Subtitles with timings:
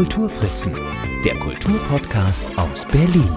[0.00, 0.72] Kulturfritzen,
[1.26, 3.28] der Kulturpodcast aus Berlin.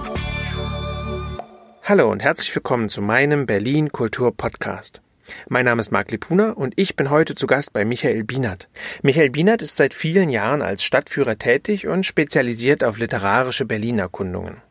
[1.82, 5.02] Hallo und herzlich willkommen zu meinem Berlin Kultur Podcast.
[5.50, 8.70] Mein Name ist Marc Lipuna und ich bin heute zu Gast bei Michael Bienert.
[9.02, 14.62] Michael Bienert ist seit vielen Jahren als Stadtführer tätig und spezialisiert auf literarische Berlin-Erkundungen.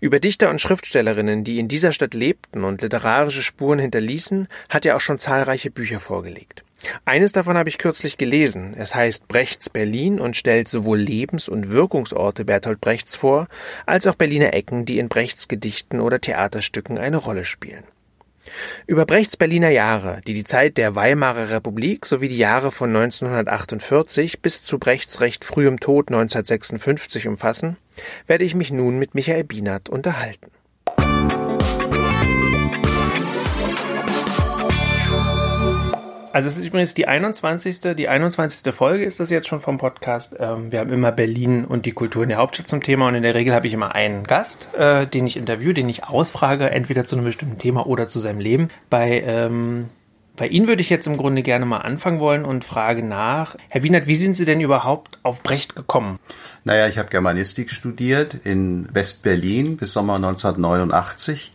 [0.00, 4.96] Über Dichter und Schriftstellerinnen, die in dieser Stadt lebten und literarische Spuren hinterließen, hat er
[4.96, 6.64] auch schon zahlreiche Bücher vorgelegt.
[7.04, 8.74] Eines davon habe ich kürzlich gelesen.
[8.76, 13.48] Es heißt Brechts Berlin und stellt sowohl Lebens- und Wirkungsorte Bertolt Brechts vor,
[13.86, 17.84] als auch Berliner Ecken, die in Brechts Gedichten oder Theaterstücken eine Rolle spielen.
[18.86, 24.40] Über Brechts Berliner Jahre, die die Zeit der Weimarer Republik sowie die Jahre von 1948
[24.40, 27.76] bis zu Brechts recht frühem Tod 1956 umfassen,
[28.26, 30.50] werde ich mich nun mit Michael Bienert unterhalten.
[36.32, 37.80] Also es ist übrigens die 21.
[37.96, 38.74] Die 21.
[38.74, 40.36] Folge ist das jetzt schon vom Podcast.
[40.38, 43.22] Ähm, wir haben immer Berlin und die Kultur in der Hauptstadt zum Thema und in
[43.22, 47.04] der Regel habe ich immer einen Gast, äh, den ich interviewe, den ich ausfrage, entweder
[47.04, 48.68] zu einem bestimmten Thema oder zu seinem Leben.
[48.90, 49.88] Bei ähm,
[50.36, 53.82] bei Ihnen würde ich jetzt im Grunde gerne mal anfangen wollen und frage nach, Herr
[53.82, 56.20] Wienert, wie sind Sie denn überhaupt auf Brecht gekommen?
[56.62, 61.50] Naja, ich habe Germanistik studiert in West-Berlin bis Sommer 1989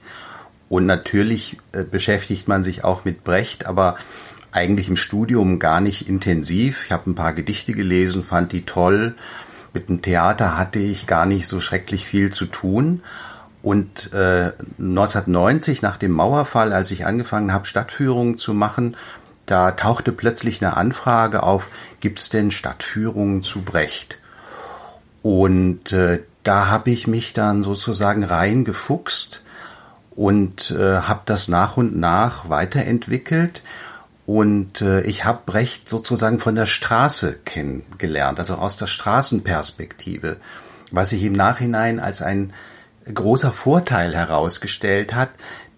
[0.68, 3.96] und natürlich äh, beschäftigt man sich auch mit Brecht, aber
[4.54, 6.86] eigentlich im Studium gar nicht intensiv.
[6.86, 9.16] Ich habe ein paar Gedichte gelesen, fand die toll.
[9.74, 13.02] Mit dem Theater hatte ich gar nicht so schrecklich viel zu tun.
[13.62, 18.98] Und äh, 1990, nach dem Mauerfall, als ich angefangen habe, Stadtführungen zu machen,
[19.46, 24.18] da tauchte plötzlich eine Anfrage auf, gibt's denn Stadtführungen zu Brecht?
[25.22, 29.42] Und äh, da habe ich mich dann sozusagen reingefuchst
[30.12, 33.62] und äh, habe das nach und nach weiterentwickelt.
[34.26, 40.38] Und äh, ich habe Brecht sozusagen von der Straße kennengelernt, also aus der Straßenperspektive,
[40.92, 42.54] was sich im Nachhinein als ein
[43.12, 45.32] großer Vorteil herausgestellt hat,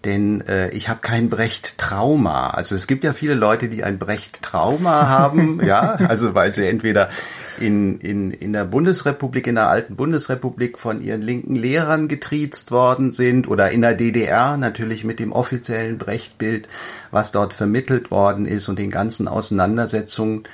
[0.04, 2.50] denn äh, ich habe kein Brecht-Trauma.
[2.50, 7.10] Also es gibt ja viele Leute, die ein Brecht-Trauma haben, ja, also weil sie entweder
[7.58, 13.10] in, in, in der Bundesrepublik, in der alten Bundesrepublik von ihren linken Lehrern getriezt worden
[13.10, 16.68] sind oder in der DDR natürlich mit dem offiziellen Brecht-Bild
[17.10, 20.44] was dort vermittelt worden ist und den ganzen Auseinandersetzungen.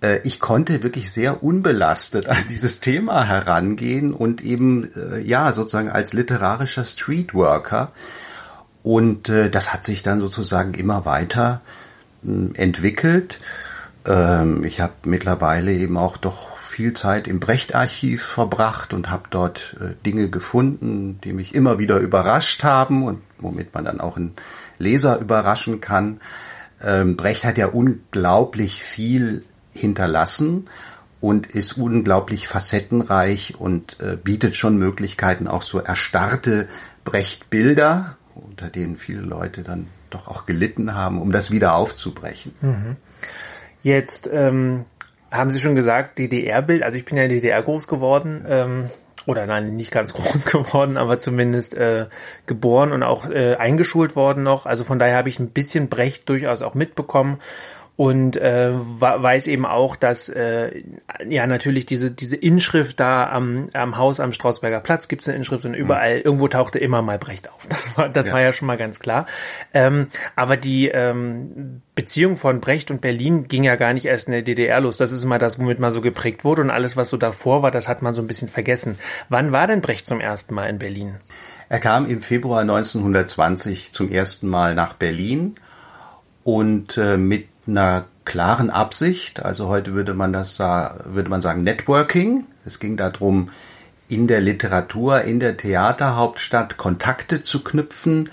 [0.00, 5.90] Äh, ich konnte wirklich sehr unbelastet an dieses Thema herangehen und eben, äh, ja, sozusagen
[5.90, 7.92] als literarischer Streetworker.
[8.82, 11.62] Und äh, das hat sich dann sozusagen immer weiter
[12.22, 13.40] hm, entwickelt.
[14.06, 19.76] Ähm, ich habe mittlerweile eben auch doch viel Zeit im Brecht-Archiv verbracht und habe dort
[20.04, 24.32] Dinge gefunden, die mich immer wieder überrascht haben und womit man dann auch ein
[24.78, 26.20] Leser überraschen kann.
[26.82, 30.68] Ähm, Brecht hat ja unglaublich viel hinterlassen
[31.20, 36.68] und ist unglaublich facettenreich und äh, bietet schon Möglichkeiten, auch so erstarrte
[37.04, 42.52] Brecht-Bilder, unter denen viele Leute dann doch auch gelitten haben, um das wieder aufzubrechen.
[42.60, 42.96] Mhm.
[43.84, 44.86] Jetzt ähm,
[45.30, 48.44] haben Sie schon gesagt, DDR-Bild, also ich bin ja in DDR groß geworden.
[48.48, 48.90] Ähm,
[49.26, 52.06] oder nein, nicht ganz groß geworden, aber zumindest äh,
[52.46, 54.64] geboren und auch äh, eingeschult worden noch.
[54.64, 57.40] Also von daher habe ich ein bisschen Brecht durchaus auch mitbekommen
[57.96, 60.82] und äh, weiß eben auch, dass äh,
[61.28, 65.36] ja natürlich diese diese Inschrift da am, am Haus am Strausberger Platz gibt es eine
[65.36, 66.22] Inschrift und überall mhm.
[66.24, 67.68] irgendwo tauchte immer mal Brecht auf.
[67.74, 68.32] Das war das ja.
[68.32, 69.26] war ja schon mal ganz klar.
[69.72, 74.32] Ähm, aber die ähm, Beziehung von Brecht und Berlin ging ja gar nicht erst in
[74.32, 74.96] der DDR los.
[74.96, 77.70] Das ist immer das, womit man so geprägt wurde und alles, was so davor war,
[77.70, 78.98] das hat man so ein bisschen vergessen.
[79.28, 81.16] Wann war denn Brecht zum ersten Mal in Berlin?
[81.68, 85.54] Er kam im Februar 1920 zum ersten Mal nach Berlin
[86.42, 89.44] und äh, mit einer klaren Absicht.
[89.44, 92.46] Also heute würde man das würde man sagen Networking.
[92.64, 93.50] Es ging darum,
[94.08, 98.30] in der Literatur, in der Theaterhauptstadt Kontakte zu knüpfen,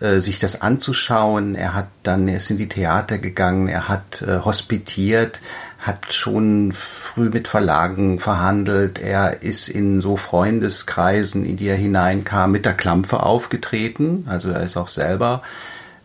[0.00, 1.54] äh, sich das anzuschauen.
[1.54, 5.40] Er hat dann, er ist in die Theater gegangen, er hat äh, hospitiert,
[5.78, 8.98] hat schon früh mit Verlagen verhandelt.
[8.98, 14.24] Er ist in so Freundeskreisen, in die er hineinkam, mit der Klampfe aufgetreten.
[14.28, 15.42] Also er ist auch selber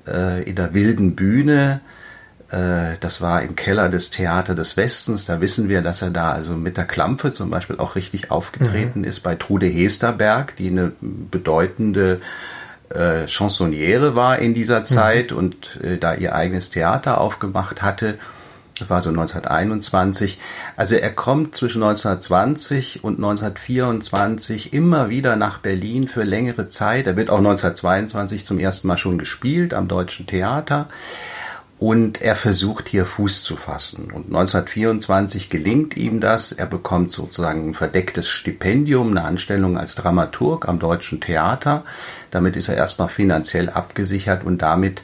[0.07, 1.81] äh, in der wilden Bühne
[2.51, 5.25] das war im Keller des Theater des Westens.
[5.25, 8.99] Da wissen wir, dass er da also mit der Klampfe zum Beispiel auch richtig aufgetreten
[8.99, 9.05] mhm.
[9.05, 12.21] ist bei Trude Hesterberg, die eine bedeutende
[12.89, 14.85] äh, Chansonniere war in dieser mhm.
[14.85, 15.37] Zeit mhm.
[15.37, 18.17] und äh, da ihr eigenes Theater aufgemacht hatte.
[18.79, 20.39] Das war so 1921.
[20.77, 27.05] Also er kommt zwischen 1920 und 1924 immer wieder nach Berlin für längere Zeit.
[27.05, 30.87] Er wird auch 1922 zum ersten Mal schon gespielt am Deutschen Theater.
[31.79, 34.11] Und er versucht hier Fuß zu fassen.
[34.11, 36.51] Und 1924 gelingt ihm das.
[36.51, 41.85] Er bekommt sozusagen ein verdecktes Stipendium, eine Anstellung als Dramaturg am Deutschen Theater.
[42.31, 45.01] Damit ist er erstmal finanziell abgesichert und damit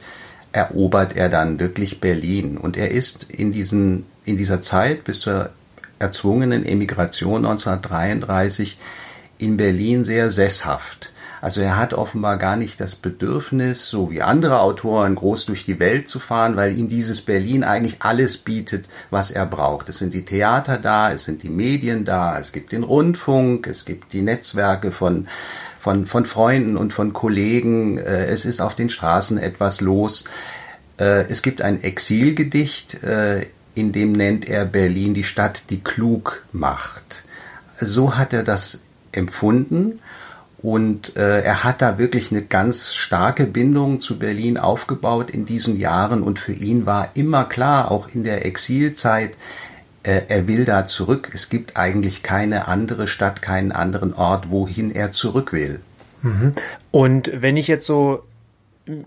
[0.52, 2.58] erobert er dann wirklich Berlin.
[2.58, 5.52] Und er ist in diesen, in dieser Zeit bis zur
[6.00, 8.78] erzwungenen Emigration 1933
[9.38, 11.05] in Berlin sehr sesshaft.
[11.46, 15.80] Also er hat offenbar gar nicht das Bedürfnis, so wie andere Autoren, groß durch die
[15.80, 19.88] Welt zu fahren, weil ihm dieses Berlin eigentlich alles bietet, was er braucht.
[19.88, 23.86] Es sind die Theater da, es sind die Medien da, es gibt den Rundfunk, es
[23.86, 25.28] gibt die Netzwerke von
[25.80, 28.00] von, von Freunden und von Kollegen.
[28.00, 30.24] Äh, es ist auf den Straßen etwas los.
[30.98, 33.46] Äh, es gibt ein Exilgedicht, äh,
[33.76, 37.24] in dem nennt er Berlin die Stadt, die klug macht.
[37.80, 38.82] So hat er das
[39.12, 40.00] empfunden
[40.66, 45.78] und äh, er hat da wirklich eine ganz starke Bindung zu Berlin aufgebaut in diesen
[45.78, 46.24] Jahren.
[46.24, 49.34] Und für ihn war immer klar, auch in der Exilzeit,
[50.02, 51.30] äh, er will da zurück.
[51.36, 55.82] Es gibt eigentlich keine andere Stadt, keinen anderen Ort, wohin er zurück will.
[56.24, 56.54] Mhm.
[56.90, 58.24] Und wenn ich jetzt so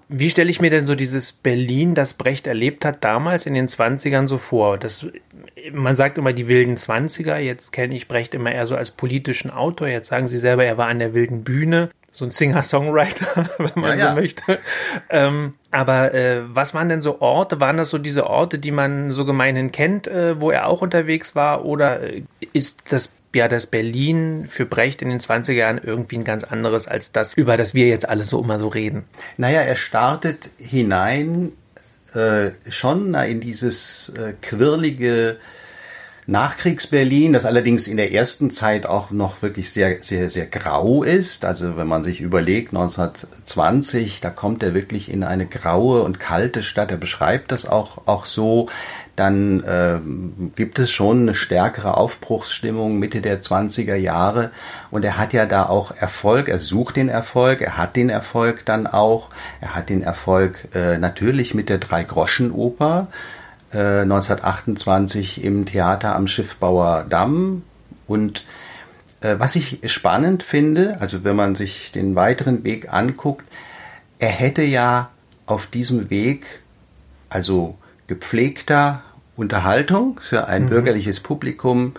[0.08, 3.68] wie stelle ich mir denn so dieses Berlin, das Brecht erlebt hat, damals in den
[3.68, 4.76] 20ern so vor?
[4.76, 5.06] Das,
[5.72, 9.50] man sagt immer die wilden 20er, jetzt kenne ich Brecht immer eher so als politischen
[9.50, 13.80] Autor, jetzt sagen Sie selber, er war an der wilden Bühne, so ein Singer-Songwriter, wenn
[13.80, 14.14] man ja, so ja.
[14.14, 14.58] möchte.
[15.10, 17.60] Ähm, aber äh, was waren denn so Orte?
[17.60, 21.36] Waren das so diese Orte, die man so gemeinhin kennt, äh, wo er auch unterwegs
[21.36, 21.64] war?
[21.64, 22.22] Oder äh,
[22.52, 26.88] ist das ja das Berlin für Brecht in den 20er Jahren irgendwie ein ganz anderes
[26.88, 29.04] als das, über das wir jetzt alle so immer so reden.
[29.36, 31.52] Naja, er startet hinein
[32.14, 35.36] äh, schon in dieses äh, quirlige
[36.28, 41.46] Nachkriegs-Berlin, das allerdings in der ersten Zeit auch noch wirklich sehr, sehr, sehr grau ist.
[41.46, 46.62] Also wenn man sich überlegt, 1920, da kommt er wirklich in eine graue und kalte
[46.62, 46.90] Stadt.
[46.90, 48.68] Er beschreibt das auch, auch so
[49.18, 49.98] dann äh,
[50.54, 54.50] gibt es schon eine stärkere Aufbruchsstimmung Mitte der 20er Jahre.
[54.90, 58.64] Und er hat ja da auch Erfolg, er sucht den Erfolg, er hat den Erfolg
[58.64, 59.30] dann auch.
[59.60, 63.08] Er hat den Erfolg äh, natürlich mit der Drei-Groschen-Oper
[63.72, 67.62] äh, 1928 im Theater am Schiffbauer Damm.
[68.06, 68.44] Und
[69.20, 73.46] äh, was ich spannend finde, also wenn man sich den weiteren Weg anguckt,
[74.20, 75.10] er hätte ja
[75.46, 76.44] auf diesem Weg,
[77.30, 77.76] also
[78.06, 79.02] gepflegter,
[79.38, 80.68] Unterhaltung für ein mhm.
[80.68, 81.94] bürgerliches Publikum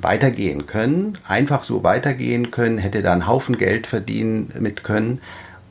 [0.00, 5.20] weitergehen können, einfach so weitergehen können, hätte da einen Haufen Geld verdienen mit können.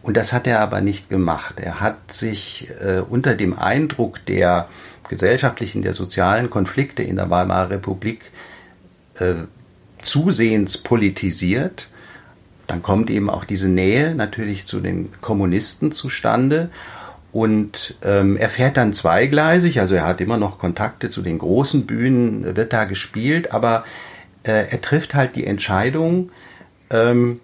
[0.03, 1.59] Und das hat er aber nicht gemacht.
[1.59, 4.67] Er hat sich äh, unter dem Eindruck der
[5.09, 8.21] gesellschaftlichen, der sozialen Konflikte in der Weimarer Republik
[9.15, 9.33] äh,
[10.03, 11.87] zusehends politisiert.
[12.67, 16.69] Dann kommt eben auch diese Nähe natürlich zu den Kommunisten zustande.
[17.31, 21.85] Und ähm, er fährt dann zweigleisig, also er hat immer noch Kontakte zu den großen
[21.85, 23.85] Bühnen, wird da gespielt, aber
[24.43, 26.31] äh, er trifft halt die Entscheidung,
[26.89, 27.39] ähm,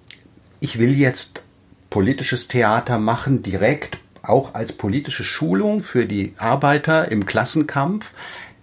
[0.59, 1.41] ich will jetzt
[1.89, 8.13] politisches Theater machen, direkt auch als politische Schulung für die Arbeiter im Klassenkampf.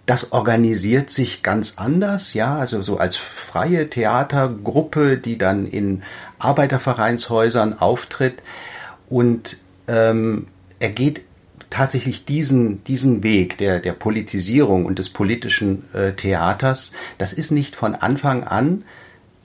[0.05, 6.03] Das organisiert sich ganz anders, ja, also so als freie Theatergruppe, die dann in
[6.37, 8.35] Arbeitervereinshäusern auftritt.
[9.09, 9.57] Und
[9.87, 10.47] ähm,
[10.79, 11.21] er geht
[11.69, 17.75] tatsächlich diesen, diesen Weg der, der Politisierung und des politischen äh, Theaters, das ist nicht
[17.75, 18.83] von Anfang an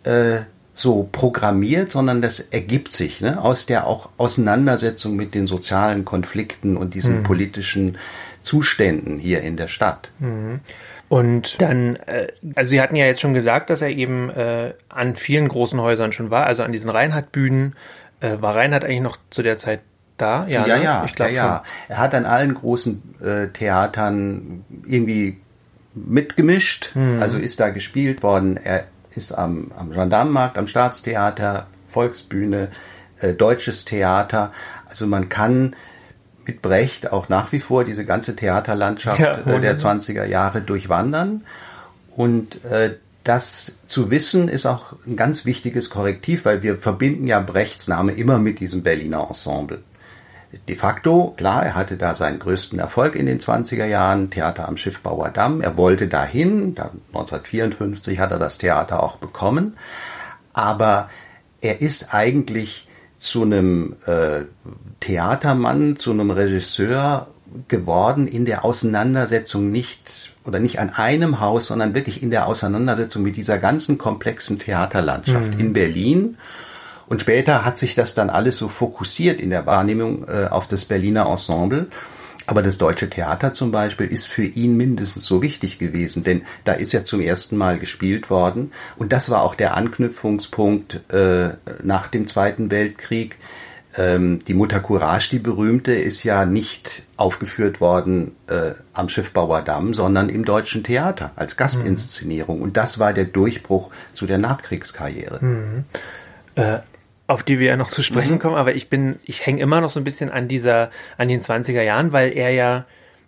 [0.05, 0.41] äh,
[0.75, 6.77] so programmiert, sondern das ergibt sich ne, aus der auch Auseinandersetzung mit den sozialen Konflikten
[6.77, 7.23] und diesen mhm.
[7.23, 7.99] politischen
[8.43, 10.11] Zuständen hier in der Stadt.
[10.19, 10.61] Mhm.
[11.09, 15.17] Und dann, äh, also Sie hatten ja jetzt schon gesagt, dass er eben äh, an
[15.17, 17.75] vielen großen Häusern schon war, also an diesen Reinhardt-Bühnen.
[18.21, 19.81] Äh, war Reinhardt eigentlich noch zu der Zeit
[20.21, 20.47] da?
[20.49, 20.85] Ja, ja, ne?
[20.85, 21.65] ja, ich glaube ja, ja.
[21.89, 25.39] Er hat an allen großen äh, Theatern irgendwie
[25.95, 27.21] mitgemischt, mhm.
[27.21, 28.57] also ist da gespielt worden.
[28.57, 28.85] Er
[29.15, 32.69] ist am, am Gendarmenmarkt, am Staatstheater, Volksbühne,
[33.21, 34.53] äh, Deutsches Theater.
[34.89, 35.75] Also man kann
[36.47, 41.45] mit Brecht auch nach wie vor diese ganze Theaterlandschaft ja, äh, der 20er Jahre durchwandern.
[42.17, 47.41] Und äh, das zu wissen ist auch ein ganz wichtiges Korrektiv, weil wir verbinden ja
[47.41, 49.83] Brechts Name immer mit diesem Berliner Ensemble
[50.69, 54.77] de facto, klar, er hatte da seinen größten Erfolg in den 20er Jahren, Theater am
[54.77, 55.61] Schiffbauer Damm.
[55.61, 59.77] Er wollte dahin, da 1954 hat er das Theater auch bekommen,
[60.53, 61.09] aber
[61.61, 62.89] er ist eigentlich
[63.19, 64.43] zu einem äh,
[65.01, 67.29] Theatermann, zu einem Regisseur
[67.69, 73.23] geworden in der Auseinandersetzung nicht oder nicht an einem Haus, sondern wirklich in der Auseinandersetzung
[73.23, 75.61] mit dieser ganzen komplexen Theaterlandschaft mhm.
[75.61, 76.39] in Berlin
[77.11, 80.85] und später hat sich das dann alles so fokussiert in der Wahrnehmung äh, auf das
[80.85, 81.89] Berliner Ensemble.
[82.47, 86.73] Aber das deutsche Theater zum Beispiel ist für ihn mindestens so wichtig gewesen, denn da
[86.73, 91.51] ist er zum ersten Mal gespielt worden und das war auch der Anknüpfungspunkt äh,
[91.83, 93.37] nach dem Zweiten Weltkrieg.
[93.97, 99.95] Ähm, die Mutter Courage, die berühmte, ist ja nicht aufgeführt worden äh, am Schiffbauer Damm,
[99.95, 102.59] sondern im deutschen Theater als Gastinszenierung.
[102.59, 102.63] Mhm.
[102.63, 105.45] Und das war der Durchbruch zu der Nachkriegskarriere.
[105.45, 105.85] Mhm.
[106.55, 106.79] Äh,
[107.31, 108.39] auf die wir ja noch zu sprechen mhm.
[108.41, 111.41] kommen, aber ich bin, ich hänge immer noch so ein bisschen an dieser, an den
[111.41, 112.85] 20er Jahren, weil er ja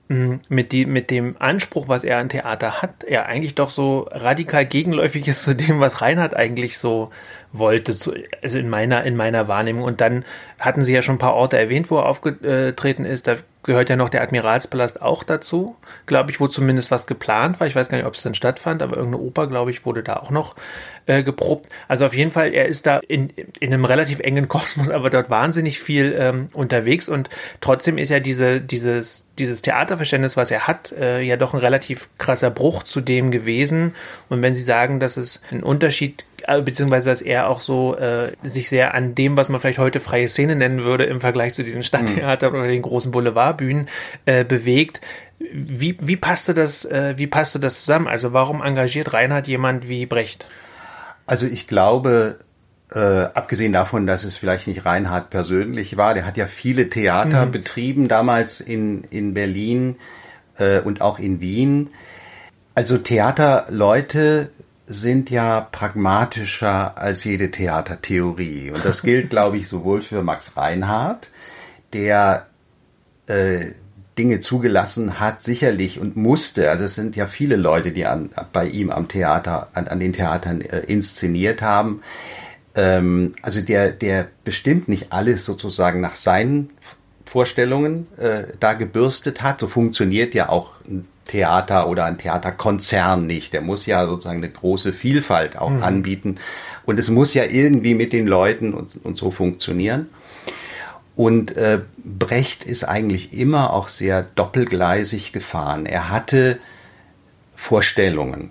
[0.09, 4.09] mh, mit, die, mit dem Anspruch, was er an Theater hat, er eigentlich doch so
[4.11, 7.11] radikal gegenläufig ist zu dem, was Reinhard eigentlich so
[7.53, 7.95] wollte,
[8.43, 9.85] also in meiner, in meiner Wahrnehmung.
[9.85, 10.25] Und dann
[10.59, 13.27] hatten Sie ja schon ein paar Orte erwähnt, wo er aufgetreten ist.
[13.27, 17.67] Da gehört ja noch der Admiralspalast auch dazu, glaube ich, wo zumindest was geplant war.
[17.67, 20.17] Ich weiß gar nicht, ob es dann stattfand, aber irgendeine Oper, glaube ich, wurde da
[20.17, 20.57] auch noch
[21.07, 21.69] äh, geprobt.
[21.89, 23.31] Also auf jeden Fall, er ist da in,
[23.61, 27.29] in einem relativ engen Kosmos, aber dort wahnsinnig viel ähm, unterwegs und
[27.61, 32.09] trotzdem ist ja diese, dieses, dieses Theaterverständnis, was er hat, äh, ja doch ein relativ
[32.19, 33.95] krasser Bruch zu dem gewesen.
[34.29, 38.33] Und wenn Sie sagen, dass es einen Unterschied äh, beziehungsweise dass er auch so äh,
[38.43, 41.63] sich sehr an dem, was man vielleicht heute freie Szene nennen würde, im Vergleich zu
[41.63, 42.59] diesen Stadttheatern mhm.
[42.59, 43.89] oder den großen Boulevardbühnen
[44.27, 45.01] äh, bewegt.
[45.39, 48.07] Wie, wie passte das, äh, wie passte das zusammen?
[48.07, 50.49] Also warum engagiert Reinhard jemand wie Brecht?
[51.27, 52.39] Also ich glaube,
[52.91, 57.47] äh, abgesehen davon, dass es vielleicht nicht Reinhard persönlich war, der hat ja viele Theater
[57.47, 57.53] mhm.
[57.53, 59.97] betrieben, damals in, in Berlin
[60.59, 61.91] äh, und auch in Wien.
[62.75, 64.51] Also Theaterleute
[64.87, 68.71] sind ja pragmatischer als jede Theatertheorie.
[68.71, 71.29] Und das gilt, glaube ich, sowohl für Max Reinhardt,
[71.93, 72.47] der
[73.27, 73.73] äh,
[74.19, 76.71] Dinge zugelassen hat, sicherlich und musste.
[76.71, 80.13] Also es sind ja viele Leute, die an, bei ihm am Theater, an, an den
[80.13, 82.03] Theatern äh, inszeniert haben.
[82.75, 86.71] Ähm, also der, der bestimmt nicht alles sozusagen nach seinen
[87.25, 89.61] Vorstellungen äh, da gebürstet hat.
[89.61, 93.55] So funktioniert ja auch ein Theater oder ein Theaterkonzern nicht.
[93.55, 95.83] Der muss ja sozusagen eine große Vielfalt auch mhm.
[95.83, 96.37] anbieten.
[96.85, 100.09] Und es muss ja irgendwie mit den Leuten und, und so funktionieren.
[101.15, 105.85] Und äh, Brecht ist eigentlich immer auch sehr doppelgleisig gefahren.
[105.87, 106.59] Er hatte
[107.55, 108.51] Vorstellungen,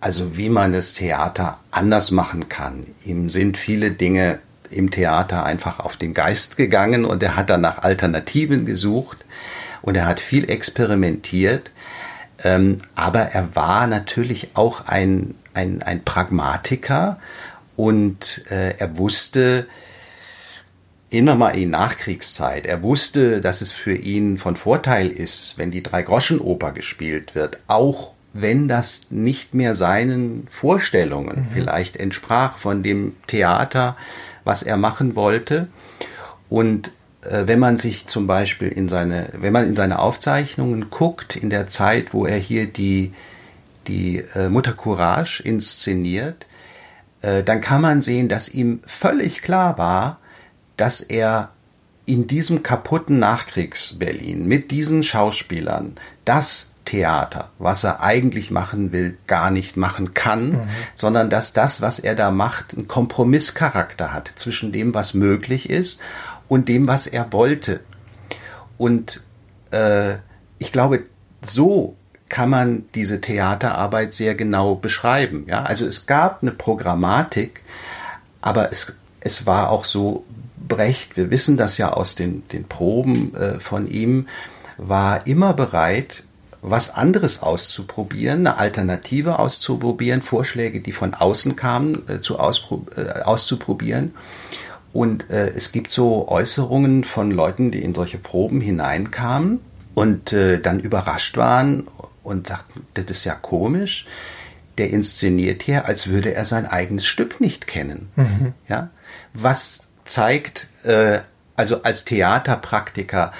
[0.00, 2.86] also wie man das Theater anders machen kann.
[3.04, 4.38] Ihm sind viele Dinge
[4.70, 9.18] im Theater einfach auf den Geist gegangen und er hat dann nach Alternativen gesucht
[9.82, 11.70] und er hat viel experimentiert.
[12.42, 17.20] Ähm, aber er war natürlich auch ein, ein, ein Pragmatiker
[17.76, 19.66] und äh, er wusste,
[21.12, 22.64] immer mal in Nachkriegszeit.
[22.64, 28.12] Er wusste, dass es für ihn von Vorteil ist, wenn die Drei-Groschen-Oper gespielt wird, auch
[28.32, 31.46] wenn das nicht mehr seinen Vorstellungen mhm.
[31.52, 33.96] vielleicht entsprach von dem Theater,
[34.44, 35.68] was er machen wollte.
[36.48, 36.92] Und
[37.22, 41.50] äh, wenn man sich zum Beispiel in seine, wenn man in seine Aufzeichnungen guckt, in
[41.50, 43.12] der Zeit, wo er hier die,
[43.86, 46.46] die äh, Mutter Courage inszeniert,
[47.20, 50.18] äh, dann kann man sehen, dass ihm völlig klar war,
[50.82, 51.50] dass er
[52.06, 59.52] in diesem kaputten Nachkriegs-Berlin mit diesen Schauspielern das Theater, was er eigentlich machen will, gar
[59.52, 60.68] nicht machen kann, mhm.
[60.96, 66.00] sondern dass das, was er da macht, einen Kompromisscharakter hat zwischen dem, was möglich ist
[66.48, 67.78] und dem, was er wollte.
[68.76, 69.22] Und
[69.70, 70.14] äh,
[70.58, 71.04] ich glaube,
[71.42, 71.94] so
[72.28, 75.46] kann man diese Theaterarbeit sehr genau beschreiben.
[75.48, 77.62] Ja, also es gab eine Programmatik,
[78.40, 80.24] aber es, es war auch so
[80.66, 84.28] Brecht, wir wissen das ja aus den, den Proben äh, von ihm,
[84.78, 86.24] war immer bereit,
[86.62, 93.22] was anderes auszuprobieren, eine Alternative auszuprobieren, Vorschläge, die von außen kamen, äh, zu auspro äh,
[93.22, 94.14] auszuprobieren.
[94.92, 99.60] Und äh, es gibt so Äußerungen von Leuten, die in solche Proben hineinkamen
[99.94, 101.88] und äh, dann überrascht waren
[102.22, 104.06] und sagten, das ist ja komisch.
[104.78, 108.08] Der inszeniert hier, als würde er sein eigenes Stück nicht kennen.
[108.16, 108.54] Mhm.
[108.68, 108.90] Ja,
[109.34, 111.20] was zeigt, äh,
[111.56, 113.32] also als Theaterpraktiker,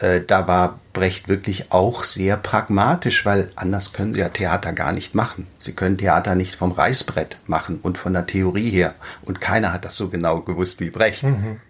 [0.00, 4.92] äh, da war Brecht wirklich auch sehr pragmatisch, weil anders können sie ja Theater gar
[4.92, 5.46] nicht machen.
[5.58, 8.94] Sie können Theater nicht vom Reißbrett machen und von der Theorie her.
[9.22, 11.22] Und keiner hat das so genau gewusst wie Brecht.
[11.22, 11.60] Mhm.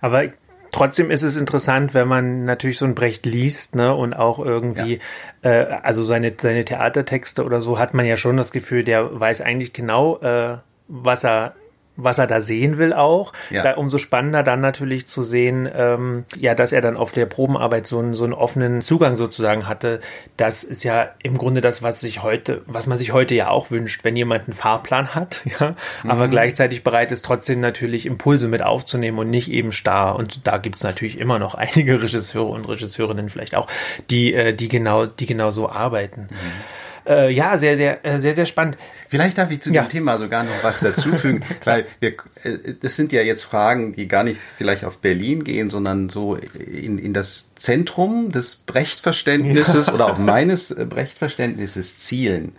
[0.00, 0.24] Aber
[0.70, 5.00] trotzdem ist es interessant, wenn man natürlich so ein Brecht liest, ne, und auch irgendwie,
[5.42, 5.50] ja.
[5.50, 9.42] äh, also seine, seine Theatertexte oder so, hat man ja schon das Gefühl, der weiß
[9.42, 10.58] eigentlich genau, äh,
[10.88, 11.54] was er
[11.96, 13.32] was er da sehen will auch.
[13.50, 13.62] Ja.
[13.62, 17.86] Da, umso spannender dann natürlich zu sehen, ähm, ja, dass er dann auf der Probenarbeit
[17.86, 20.00] so einen, so einen offenen Zugang sozusagen hatte.
[20.36, 23.70] Das ist ja im Grunde das, was sich heute, was man sich heute ja auch
[23.70, 26.10] wünscht, wenn jemand einen Fahrplan hat, ja, mhm.
[26.10, 30.16] aber gleichzeitig bereit ist, trotzdem natürlich Impulse mit aufzunehmen und nicht eben starr.
[30.16, 33.66] Und da gibt es natürlich immer noch einige Regisseure und Regisseurinnen vielleicht auch,
[34.10, 36.28] die, äh, die genau, die genau so arbeiten.
[36.30, 36.81] Mhm.
[37.06, 38.78] Äh, ja, sehr, sehr, äh, sehr, sehr spannend.
[39.08, 39.82] Vielleicht darf ich zu ja.
[39.82, 42.10] dem Thema sogar noch was dazufügen, weil wir,
[42.44, 46.36] äh, das sind ja jetzt Fragen, die gar nicht vielleicht auf Berlin gehen, sondern so
[46.36, 49.94] in, in das Zentrum des Brechtverständnisses ja.
[49.94, 52.52] oder auch meines äh, Brechtverständnisses zielen.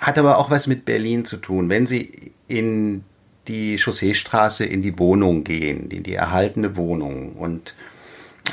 [0.00, 1.68] Hat aber auch was mit Berlin zu tun.
[1.68, 3.04] Wenn Sie in
[3.48, 7.74] die Chausseestraße in die Wohnung gehen, in die erhaltene Wohnung und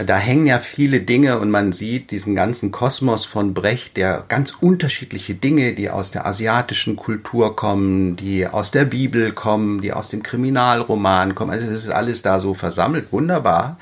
[0.06, 4.54] da hängen ja viele Dinge und man sieht diesen ganzen Kosmos von Brecht, der ganz
[4.62, 10.10] unterschiedliche Dinge, die aus der asiatischen Kultur kommen, die aus der Bibel kommen, die aus
[10.10, 11.52] dem Kriminalroman kommen.
[11.52, 13.78] Also das ist alles da so versammelt, wunderbar.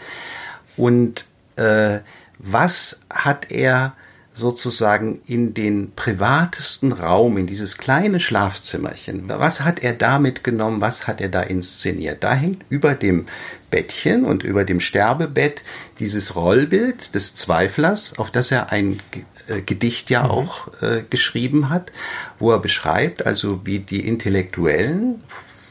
[0.76, 1.26] Und
[1.58, 2.00] äh,
[2.40, 3.94] was hat er
[4.38, 9.28] sozusagen in den privatesten Raum, in dieses kleine Schlafzimmerchen.
[9.28, 10.80] Was hat er da mitgenommen?
[10.80, 12.24] Was hat er da inszeniert?
[12.24, 13.26] Da hängt über dem
[13.72, 15.64] Bettchen und über dem Sterbebett
[16.00, 19.02] dieses Rollbild des Zweiflers, auf das er ein
[19.48, 20.30] äh, Gedicht ja mhm.
[20.30, 21.92] auch äh, geschrieben hat,
[22.40, 25.24] wo er beschreibt, also wie die Intellektuellen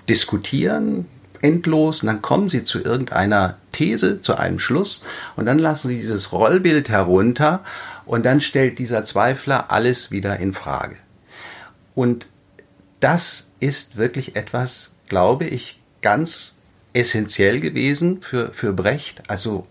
[0.09, 1.07] diskutieren,
[1.43, 5.05] endlos und dann kommen sie zu irgendeiner These, zu einem Schluss
[5.37, 7.63] und dann lassen sie dieses Rollbild herunter
[8.07, 10.97] und dann stellt dieser Zweifler alles wieder in Frage.
[11.95, 12.29] Und
[13.01, 16.59] das ist wirklich etwas, glaube ich, ganz
[16.93, 19.23] essentiell gewesen für, für Brecht.
[19.29, 19.67] Also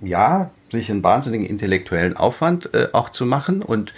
[0.00, 3.92] ja, sich einen wahnsinnigen intellektuellen Aufwand äh, auch zu machen und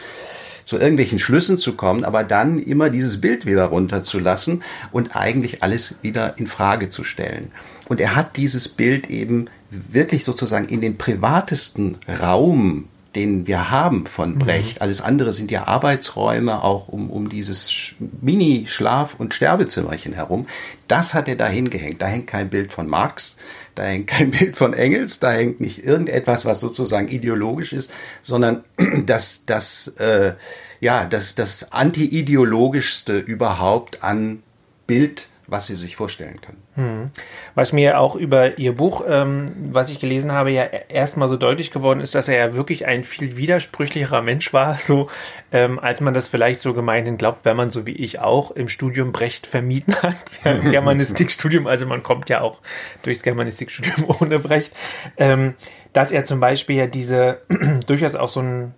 [0.65, 4.63] zu irgendwelchen Schlüssen zu kommen, aber dann immer dieses Bild wieder runterzulassen
[4.93, 7.53] und eigentlich alles wieder in Frage zu stellen.
[7.87, 14.07] Und er hat dieses Bild eben wirklich sozusagen in den privatesten Raum den wir haben
[14.07, 14.39] von mhm.
[14.39, 14.77] Brecht.
[14.77, 14.83] Mhm.
[14.83, 20.47] Alles andere sind ja Arbeitsräume, auch um, um dieses Mini-Schlaf- und Sterbezimmerchen herum.
[20.89, 22.03] Das hat er da hingehängt.
[22.03, 23.37] Da hängt kein Bild von Marx,
[23.75, 27.91] da hängt kein Bild von Engels, da hängt nicht irgendetwas, was sozusagen ideologisch ist,
[28.23, 28.65] sondern
[29.07, 30.35] das, das, äh,
[30.81, 34.43] ja, das, das anti-ideologischste überhaupt an
[34.87, 36.63] Bild was sie sich vorstellen können.
[36.75, 37.11] Hm.
[37.55, 41.71] Was mir auch über Ihr Buch, ähm, was ich gelesen habe, ja erstmal so deutlich
[41.71, 45.09] geworden ist, dass er ja wirklich ein viel widersprüchlicherer Mensch war, so
[45.53, 48.69] ähm, als man das vielleicht so gemeinhin glaubt, wenn man so wie ich auch im
[48.69, 52.61] Studium Brecht vermieden hat, ja, Germanistikstudium, also man kommt ja auch
[53.03, 54.73] durchs Germanistikstudium ohne Brecht,
[55.17, 55.55] ähm,
[55.93, 57.43] dass er zum Beispiel ja diese
[57.87, 58.75] durchaus auch so ein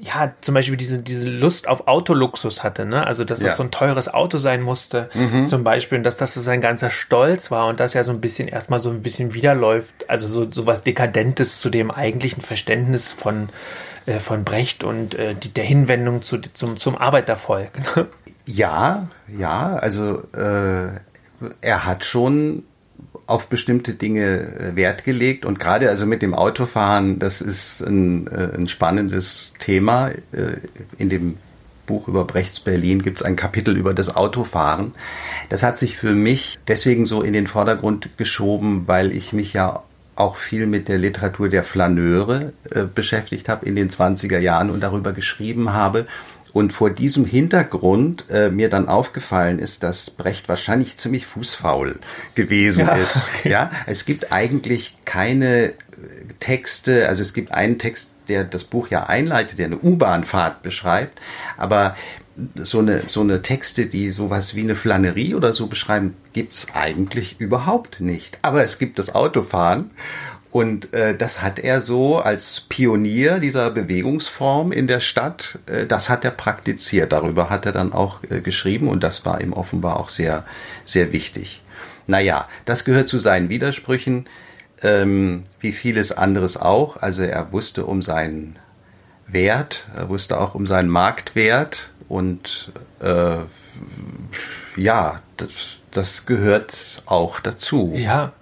[0.00, 3.06] ja, zum Beispiel diese, diese Lust auf Autoluxus hatte, ne?
[3.06, 3.48] Also, dass ja.
[3.48, 5.46] das so ein teures Auto sein musste, mhm.
[5.46, 8.20] zum Beispiel, und dass das so sein ganzer Stolz war und das ja so ein
[8.20, 13.12] bisschen erstmal so ein bisschen widerläuft, also so, so was Dekadentes zu dem eigentlichen Verständnis
[13.12, 13.48] von,
[14.06, 17.96] äh, von Brecht und äh, die, der Hinwendung zu, zum, zum Arbeitervolk.
[17.96, 18.06] Ne?
[18.46, 20.88] Ja, ja, also äh,
[21.60, 22.64] er hat schon
[23.28, 28.26] auf bestimmte Dinge äh, Wert gelegt und gerade also mit dem Autofahren, das ist ein,
[28.26, 30.08] äh, ein spannendes Thema.
[30.32, 30.58] Äh,
[30.96, 31.36] in dem
[31.86, 34.92] Buch über Brechts Berlin gibt es ein Kapitel über das Autofahren.
[35.50, 39.82] Das hat sich für mich deswegen so in den Vordergrund geschoben, weil ich mich ja
[40.14, 44.80] auch viel mit der Literatur der Flaneure äh, beschäftigt habe in den 20er Jahren und
[44.80, 46.06] darüber geschrieben habe.
[46.58, 52.00] Und vor diesem Hintergrund äh, mir dann aufgefallen ist, dass Brecht wahrscheinlich ziemlich fußfaul
[52.34, 53.16] gewesen ja, ist.
[53.16, 53.50] Okay.
[53.50, 55.74] Ja, es gibt eigentlich keine äh,
[56.40, 61.20] Texte, also es gibt einen Text, der das Buch ja einleitet, der eine U-Bahn-Fahrt beschreibt,
[61.56, 61.94] aber
[62.56, 67.38] so eine, so eine Texte, die sowas wie eine Flanerie oder so beschreiben, gibt's eigentlich
[67.38, 68.40] überhaupt nicht.
[68.42, 69.90] Aber es gibt das Autofahren
[70.50, 76.08] und äh, das hat er so als Pionier dieser Bewegungsform in der Stadt, äh, das
[76.08, 77.12] hat er praktiziert.
[77.12, 80.44] Darüber hat er dann auch äh, geschrieben und das war ihm offenbar auch sehr,
[80.84, 81.62] sehr wichtig.
[82.06, 84.26] Naja, das gehört zu seinen Widersprüchen,
[84.82, 86.96] ähm, wie vieles anderes auch.
[87.02, 88.56] Also er wusste um seinen
[89.26, 93.36] Wert, er wusste auch um seinen Marktwert und äh,
[94.76, 95.50] ja, das,
[95.90, 97.92] das gehört auch dazu.
[97.94, 98.32] Ja,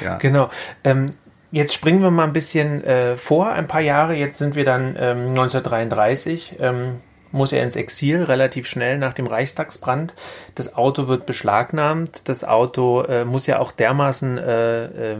[0.00, 0.18] ja.
[0.18, 0.50] genau.
[0.84, 1.14] Ähm,
[1.50, 4.14] Jetzt springen wir mal ein bisschen äh, vor, ein paar Jahre.
[4.14, 6.56] Jetzt sind wir dann ähm, 1933.
[6.60, 7.00] Ähm,
[7.32, 10.14] muss er ins Exil relativ schnell nach dem Reichstagsbrand.
[10.54, 12.20] Das Auto wird beschlagnahmt.
[12.24, 15.14] Das Auto äh, muss ja auch dermaßen äh, äh,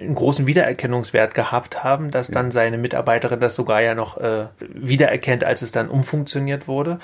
[0.00, 2.34] einen großen Wiedererkennungswert gehabt haben, dass ja.
[2.34, 6.98] dann seine Mitarbeiterin das sogar ja noch äh, wiedererkennt, als es dann umfunktioniert wurde.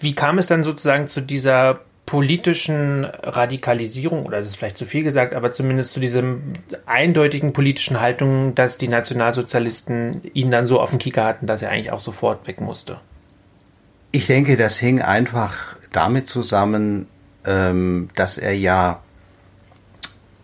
[0.00, 5.04] Wie kam es dann sozusagen zu dieser politischen Radikalisierung, oder das ist vielleicht zu viel
[5.04, 10.90] gesagt, aber zumindest zu diesem eindeutigen politischen Haltung, dass die Nationalsozialisten ihn dann so auf
[10.90, 12.98] den Kieker hatten, dass er eigentlich auch sofort weg musste?
[14.10, 17.06] Ich denke, das hing einfach damit zusammen,
[17.46, 19.02] ähm, dass er ja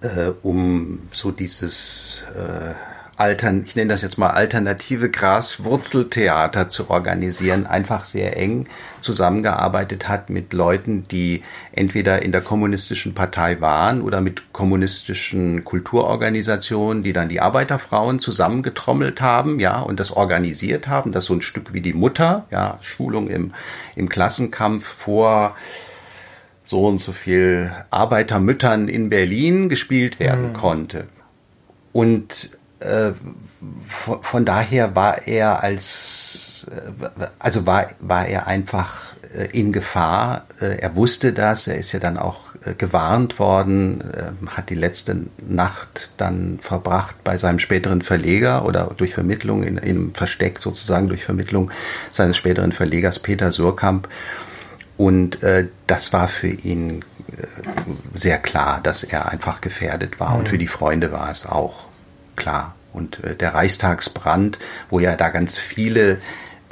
[0.02, 2.74] äh, um so dieses äh,
[3.16, 8.66] Altern, ich nenne das jetzt mal alternative Graswurzeltheater zu organisieren, einfach sehr eng
[9.00, 17.02] zusammengearbeitet hat mit Leuten, die entweder in der kommunistischen Partei waren oder mit kommunistischen Kulturorganisationen,
[17.02, 21.72] die dann die Arbeiterfrauen zusammengetrommelt haben, ja, und das organisiert haben, das so ein Stück
[21.72, 23.55] wie die Mutter, ja, Schulung im,
[23.94, 25.57] im Klassenkampf vor
[26.64, 30.52] so und so viel Arbeitermüttern in Berlin gespielt werden mhm.
[30.52, 31.07] konnte.
[31.92, 33.12] Und äh,
[33.88, 40.46] von, von, daher war er als, äh, also war, war er einfach äh, in Gefahr.
[40.61, 44.03] Äh, er wusste das, er ist ja dann auch äh, gewarnt worden,
[44.46, 50.14] hat die letzte Nacht dann verbracht bei seinem späteren Verleger oder durch Vermittlung in, in
[50.14, 51.70] Versteck sozusagen durch Vermittlung
[52.12, 54.09] seines späteren Verlegers Peter Surkamp.
[54.96, 57.46] Und äh, das war für ihn äh,
[58.14, 60.31] sehr klar, dass er einfach gefährdet war.
[60.31, 60.37] Mhm.
[60.37, 61.87] Und für die Freunde war es auch
[62.35, 62.76] klar.
[62.96, 66.18] Und äh, der Reichstagsbrand, wo ja da ganz viele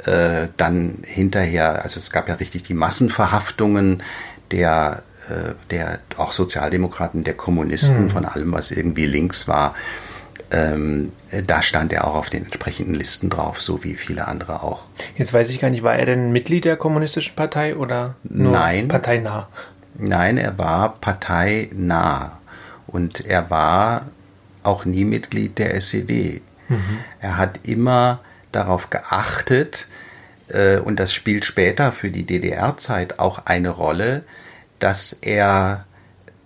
[0.05, 4.01] äh, dann hinterher, also es gab ja richtig die Massenverhaftungen
[4.51, 8.09] der, äh, der auch Sozialdemokraten, der Kommunisten, mhm.
[8.09, 9.75] von allem, was irgendwie links war.
[10.51, 11.11] Ähm,
[11.45, 14.83] da stand er auch auf den entsprechenden Listen drauf, so wie viele andere auch.
[15.17, 18.87] Jetzt weiß ich gar nicht, war er denn Mitglied der Kommunistischen Partei oder nur Nein,
[18.87, 19.47] parteinah?
[19.97, 22.39] Nein, er war parteinah.
[22.87, 24.05] Und er war
[24.65, 26.41] auch nie Mitglied der SED.
[26.69, 26.99] Mhm.
[27.19, 28.19] Er hat immer
[28.51, 29.87] darauf geachtet,
[30.47, 34.23] äh, und das spielt später für die DDR-Zeit auch eine Rolle,
[34.79, 35.85] dass er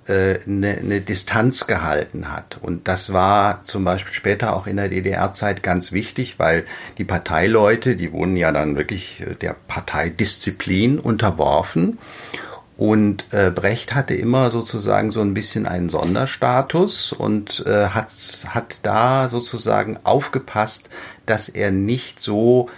[0.08, 2.58] äh, eine, eine Distanz gehalten hat.
[2.62, 6.66] Und das war zum Beispiel später auch in der DDR-Zeit ganz wichtig, weil
[6.98, 12.00] die Parteileute, die wurden ja dann wirklich äh, der Parteidisziplin unterworfen.
[12.80, 18.08] Und äh, Brecht hatte immer sozusagen so ein bisschen einen Sonderstatus und äh, hat,
[18.48, 20.90] hat da sozusagen aufgepasst,
[21.26, 22.70] dass er nicht so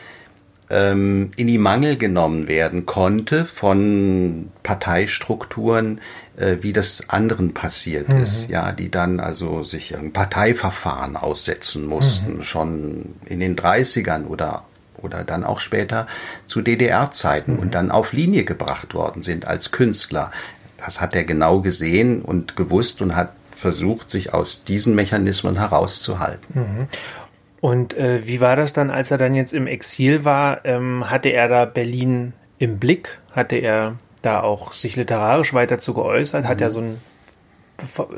[0.71, 6.01] ähm, in die Mangel genommen werden konnte von Parteistrukturen,
[6.35, 8.23] äh, wie das anderen passiert mhm.
[8.23, 12.43] ist, ja, die dann also sich ein Parteiverfahren aussetzen mussten, mhm.
[12.43, 14.63] schon in den 30ern oder
[15.03, 16.07] oder dann auch später
[16.45, 17.59] zu DDR-Zeiten mhm.
[17.59, 20.31] und dann auf Linie gebracht worden sind als Künstler.
[20.77, 26.59] Das hat er genau gesehen und gewusst und hat versucht, sich aus diesen Mechanismen herauszuhalten.
[26.59, 26.87] Mhm.
[27.61, 30.65] Und äh, wie war das dann, als er dann jetzt im Exil war?
[30.65, 33.19] Ähm, hatte er da Berlin im Blick?
[33.31, 36.43] Hatte er da auch sich literarisch weiter zu geäußert?
[36.43, 36.47] Mhm.
[36.47, 36.71] Hat er mhm.
[36.71, 37.01] so, ein,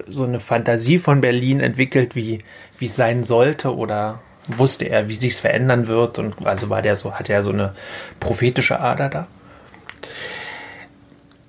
[0.07, 2.39] so eine Fantasie von Berlin entwickelt, wie
[2.77, 3.75] wie es sein sollte?
[3.75, 7.51] Oder wusste er, wie sich's verändern wird und also war der so, hatte er so
[7.51, 7.73] eine
[8.19, 9.27] prophetische Ader da?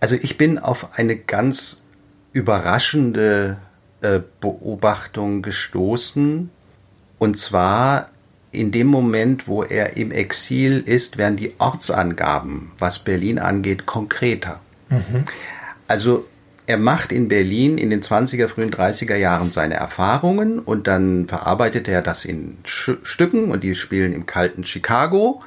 [0.01, 1.83] Also ich bin auf eine ganz
[2.33, 3.57] überraschende
[4.01, 6.51] äh, Beobachtung gestoßen
[7.19, 8.11] und zwar
[8.51, 14.61] in dem Moment, wo er im Exil ist, werden die Ortsangaben, was Berlin angeht, konkreter.
[14.91, 15.25] Mhm.
[15.89, 16.27] Also
[16.67, 21.89] er macht in Berlin in den 20er, frühen 30er Jahren seine Erfahrungen und dann verarbeitet
[21.89, 25.43] er das in Sch Stücken und die spielen im kalten Chicago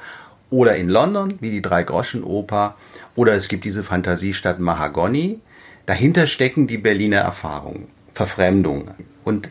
[0.50, 2.76] oder in London, wie die Drei-Groschen-Oper,
[3.16, 5.40] oder es gibt diese Fantasiestadt Mahagoni.
[5.86, 8.92] Dahinter stecken die Berliner Erfahrungen, Verfremdung.
[9.24, 9.50] Und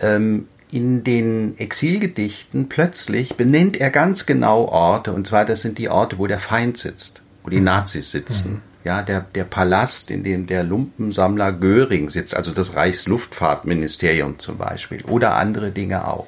[0.00, 5.90] ähm, in den Exilgedichten plötzlich benennt er ganz genau Orte, und zwar das sind die
[5.90, 7.64] Orte, wo der Feind sitzt, wo die mhm.
[7.64, 8.54] Nazis sitzen.
[8.54, 14.58] Mhm ja, der, der Palast, in dem der Lumpensammler Göring sitzt, also das Reichsluftfahrtministerium zum
[14.58, 16.26] Beispiel oder andere Dinge auch.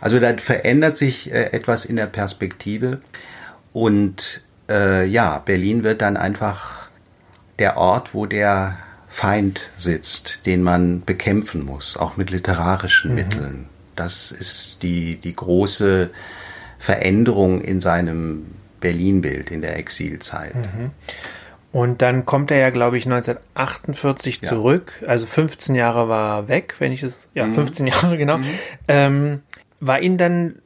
[0.00, 3.02] Also da verändert sich äh, etwas in der Perspektive
[3.74, 6.88] und äh, ja, Berlin wird dann einfach
[7.58, 8.78] der Ort, wo der
[9.10, 13.16] Feind sitzt, den man bekämpfen muss, auch mit literarischen mhm.
[13.16, 13.66] Mitteln.
[13.96, 16.10] Das ist die, die große
[16.78, 18.46] Veränderung in seinem
[18.80, 20.54] Berlin-Bild in der Exilzeit.
[20.54, 20.90] Mhm.
[21.72, 24.48] Und dann kommt er ja, glaube ich, 1948 ja.
[24.48, 24.92] zurück.
[25.06, 27.52] Also 15 Jahre war er weg, wenn ich es, ja, mhm.
[27.52, 28.38] 15 Jahre genau.
[28.38, 28.44] Mhm.
[28.88, 29.42] Ähm,
[29.78, 30.56] war ihm dann,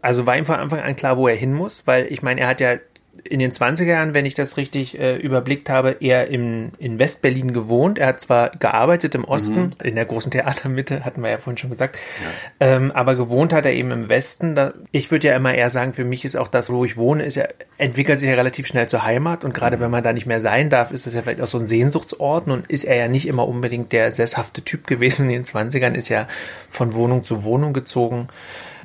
[0.00, 1.86] also war ihm von Anfang an klar, wo er hin muss?
[1.86, 2.76] Weil ich meine, er hat ja
[3.24, 7.52] in den 20er Jahren, wenn ich das richtig äh, überblickt habe, eher im, in Westberlin
[7.52, 7.98] gewohnt.
[7.98, 9.72] Er hat zwar gearbeitet im Osten, mhm.
[9.82, 12.66] in der großen Theatermitte, hatten wir ja vorhin schon gesagt, ja.
[12.76, 14.54] ähm, aber gewohnt hat er eben im Westen.
[14.54, 17.24] Da, ich würde ja immer eher sagen, für mich ist auch das, wo ich wohne,
[17.24, 19.80] ist ja, entwickelt sich ja relativ schnell zur Heimat und gerade mhm.
[19.82, 22.48] wenn man da nicht mehr sein darf, ist das ja vielleicht auch so ein Sehnsuchtsort
[22.48, 26.08] und ist er ja nicht immer unbedingt der sesshafte Typ gewesen in den 20ern, ist
[26.08, 26.28] ja
[26.70, 28.28] von Wohnung zu Wohnung gezogen.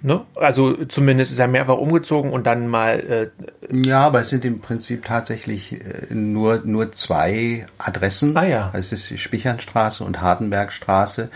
[0.06, 0.26] Ne?
[0.36, 3.00] Also zumindest ist er mehrfach umgezogen und dann mal.
[3.00, 3.30] Äh,
[3.72, 8.36] ja, aber es sind im Prinzip tatsächlich äh, nur, nur zwei Adressen.
[8.36, 8.70] Ah ja.
[8.74, 11.30] Es ist die Spichernstraße und Hardenbergstraße.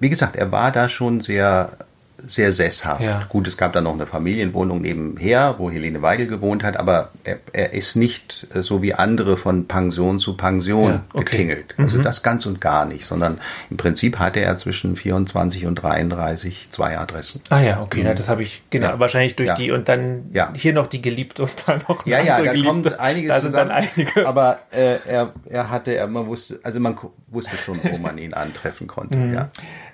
[0.00, 1.78] Wie gesagt, er war da schon sehr
[2.26, 3.02] sehr sesshaft.
[3.02, 3.24] Ja.
[3.28, 7.38] Gut, es gab da noch eine Familienwohnung nebenher, wo Helene Weigel gewohnt hat, aber er,
[7.52, 11.24] er ist nicht äh, so wie andere von Pension zu Pension ja, okay.
[11.24, 11.74] getingelt.
[11.78, 12.02] Also mhm.
[12.02, 16.98] das ganz und gar nicht, sondern im Prinzip hatte er zwischen 24 und 33 zwei
[16.98, 17.42] Adressen.
[17.50, 18.06] Ah ja, okay, mhm.
[18.06, 21.52] ja, das habe ich, genau, wahrscheinlich durch die und dann hier noch die geliebt und
[21.66, 22.68] dann noch Ja, ja, da Geliebte.
[22.68, 23.70] kommt einiges also zusammen.
[23.70, 24.26] Dann einige.
[24.26, 26.96] Aber äh, er, er hatte, er, man wusste, also man
[27.28, 29.34] wusste schon, wo man ihn antreffen konnte, mhm.
[29.34, 29.50] ja.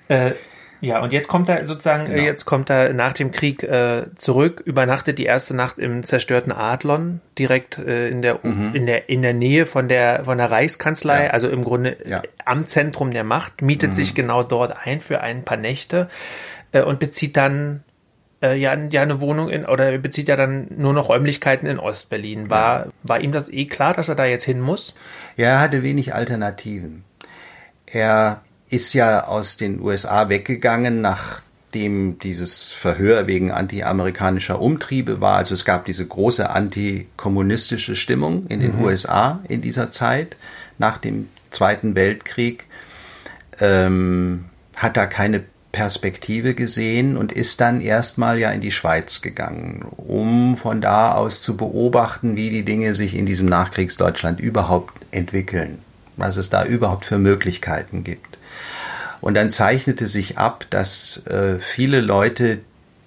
[0.07, 0.33] Äh,
[0.83, 2.21] ja, und jetzt kommt er sozusagen, genau.
[2.21, 7.21] jetzt kommt er nach dem Krieg äh, zurück, übernachtet die erste Nacht im zerstörten Adlon,
[7.39, 8.75] direkt äh, in der mhm.
[8.75, 11.29] in der in der Nähe von der von der Reichskanzlei, ja.
[11.29, 12.21] also im Grunde ja.
[12.43, 13.93] am Zentrum der Macht, mietet mhm.
[13.93, 16.09] sich genau dort ein für ein paar Nächte
[16.73, 17.85] äh, und bezieht dann
[18.41, 22.49] äh, ja, ja eine Wohnung in oder bezieht ja dann nur noch Räumlichkeiten in Ostberlin.
[22.49, 24.95] War war ihm das eh klar, dass er da jetzt hin muss?
[25.37, 27.05] Ja, er hatte wenig Alternativen.
[27.85, 28.41] Er
[28.73, 35.37] ist ja aus den USA weggegangen, nachdem dieses Verhör wegen antiamerikanischer Umtriebe war.
[35.37, 38.83] Also es gab diese große antikommunistische Stimmung in den mhm.
[38.83, 40.37] USA in dieser Zeit,
[40.79, 42.65] nach dem Zweiten Weltkrieg.
[43.61, 49.85] Ähm, hat da keine Perspektive gesehen und ist dann erstmal ja in die Schweiz gegangen,
[49.97, 55.79] um von da aus zu beobachten, wie die Dinge sich in diesem Nachkriegsdeutschland überhaupt entwickeln,
[56.17, 58.32] was es da überhaupt für Möglichkeiten gibt.
[59.23, 62.59] Und dann zeichnete sich ab, dass äh, viele Leute,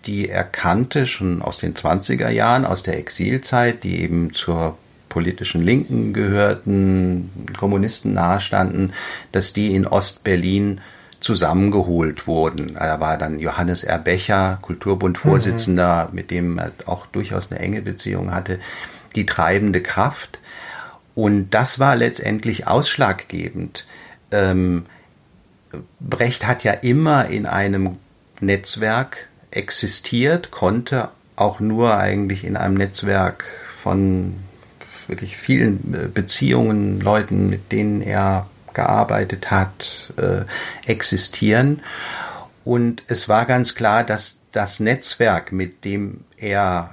[0.06, 4.78] die er kannte, schon aus den 20er Jahren, aus der Exilzeit, die eben zur
[5.10, 8.94] politischen Linken gehörten, Kommunisten nahestanden,
[9.32, 10.80] dass die in Ostberlin
[11.20, 12.76] zusammengeholt wurden.
[12.76, 13.98] Da war dann Johannes R.
[13.98, 16.14] Becher, Kulturbund-Vorsitzender, mhm.
[16.14, 18.58] mit dem er auch durchaus eine enge Beziehung hatte,
[19.16, 20.38] die treibende Kraft.
[21.14, 23.86] Und das war letztendlich ausschlaggebend.
[24.32, 24.84] Ähm,
[26.00, 27.96] Brecht hat ja immer in einem
[28.40, 33.44] Netzwerk existiert, konnte auch nur eigentlich in einem Netzwerk
[33.82, 34.34] von
[35.06, 40.42] wirklich vielen äh, Beziehungen, Leuten, mit denen er gearbeitet hat, äh,
[40.90, 41.82] existieren.
[42.64, 46.90] Und es war ganz klar, dass das Netzwerk, mit dem er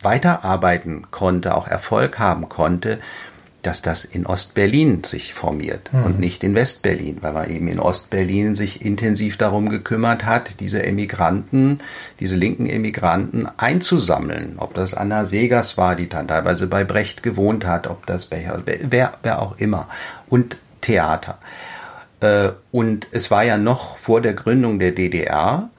[0.00, 2.98] weiterarbeiten konnte, auch Erfolg haben konnte,
[3.62, 6.04] dass das in Ostberlin sich formiert mhm.
[6.04, 10.82] und nicht in Westberlin, weil man eben in Ostberlin sich intensiv darum gekümmert hat, diese
[10.82, 11.80] Emigranten,
[12.20, 14.54] diese linken Emigranten einzusammeln.
[14.58, 18.62] Ob das Anna Segers war, die dann teilweise bei Brecht gewohnt hat, ob das wer,
[18.64, 19.88] wer, wer auch immer.
[20.28, 21.38] Und Theater.
[22.20, 25.70] Äh, und es war ja noch vor der Gründung der DDR,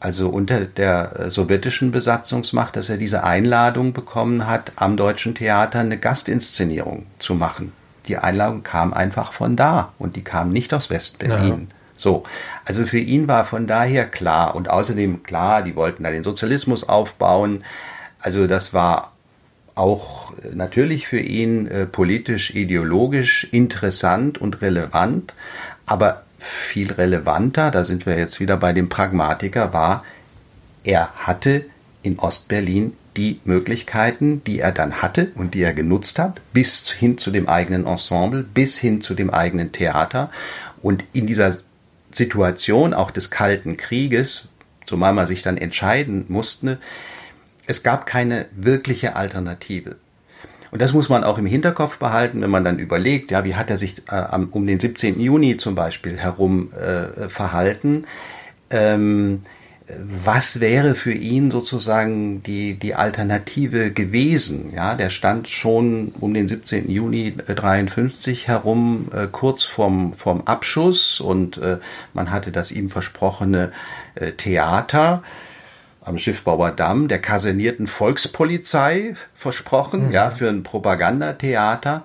[0.00, 5.80] also unter der äh, sowjetischen Besatzungsmacht, dass er diese Einladung bekommen hat, am Deutschen Theater
[5.80, 7.72] eine Gastinszenierung zu machen.
[8.06, 11.68] Die Einladung kam einfach von da und die kam nicht aus Westberlin.
[11.68, 11.74] Ja.
[11.96, 12.22] So,
[12.64, 16.88] also für ihn war von daher klar und außerdem klar, die wollten da den Sozialismus
[16.88, 17.64] aufbauen.
[18.20, 19.12] Also das war
[19.74, 25.34] auch natürlich für ihn äh, politisch, ideologisch interessant und relevant,
[25.86, 30.04] aber viel relevanter, da sind wir jetzt wieder bei dem Pragmatiker, war,
[30.84, 31.64] er hatte
[32.02, 37.18] in Ostberlin die Möglichkeiten, die er dann hatte und die er genutzt hat, bis hin
[37.18, 40.30] zu dem eigenen Ensemble, bis hin zu dem eigenen Theater.
[40.82, 41.58] Und in dieser
[42.12, 44.48] Situation auch des Kalten Krieges,
[44.86, 46.78] zumal man sich dann entscheiden musste,
[47.66, 49.96] es gab keine wirkliche Alternative.
[50.70, 53.70] Und das muss man auch im Hinterkopf behalten, wenn man dann überlegt, ja, wie hat
[53.70, 55.20] er sich äh, um den 17.
[55.20, 58.04] Juni zum Beispiel herum äh, verhalten.
[58.70, 59.42] Ähm,
[60.24, 64.72] was wäre für ihn sozusagen die, die Alternative gewesen?
[64.74, 66.90] Ja, der stand schon um den 17.
[66.90, 71.78] Juni 53 herum, äh, kurz vorm, vorm Abschuss und äh,
[72.12, 73.72] man hatte das ihm versprochene
[74.14, 75.22] äh, Theater
[76.08, 80.12] am Schiffbauer Damm der kasernierten Volkspolizei versprochen, mhm.
[80.12, 82.04] ja, für ein Propagandatheater.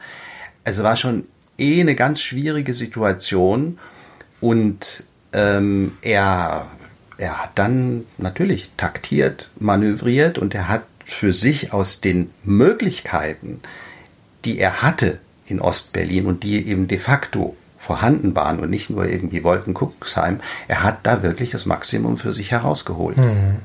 [0.63, 1.25] Es war schon
[1.57, 3.79] eh eine ganz schwierige Situation
[4.41, 6.67] und ähm, er,
[7.17, 13.61] er hat dann natürlich taktiert, manövriert und er hat für sich aus den Möglichkeiten,
[14.45, 19.05] die er hatte in Ostberlin und die eben de facto vorhanden waren und nicht nur
[19.05, 20.39] irgendwie Wolkenkuckucksheim,
[20.69, 23.17] er hat da wirklich das Maximum für sich herausgeholt.
[23.17, 23.57] Mhm.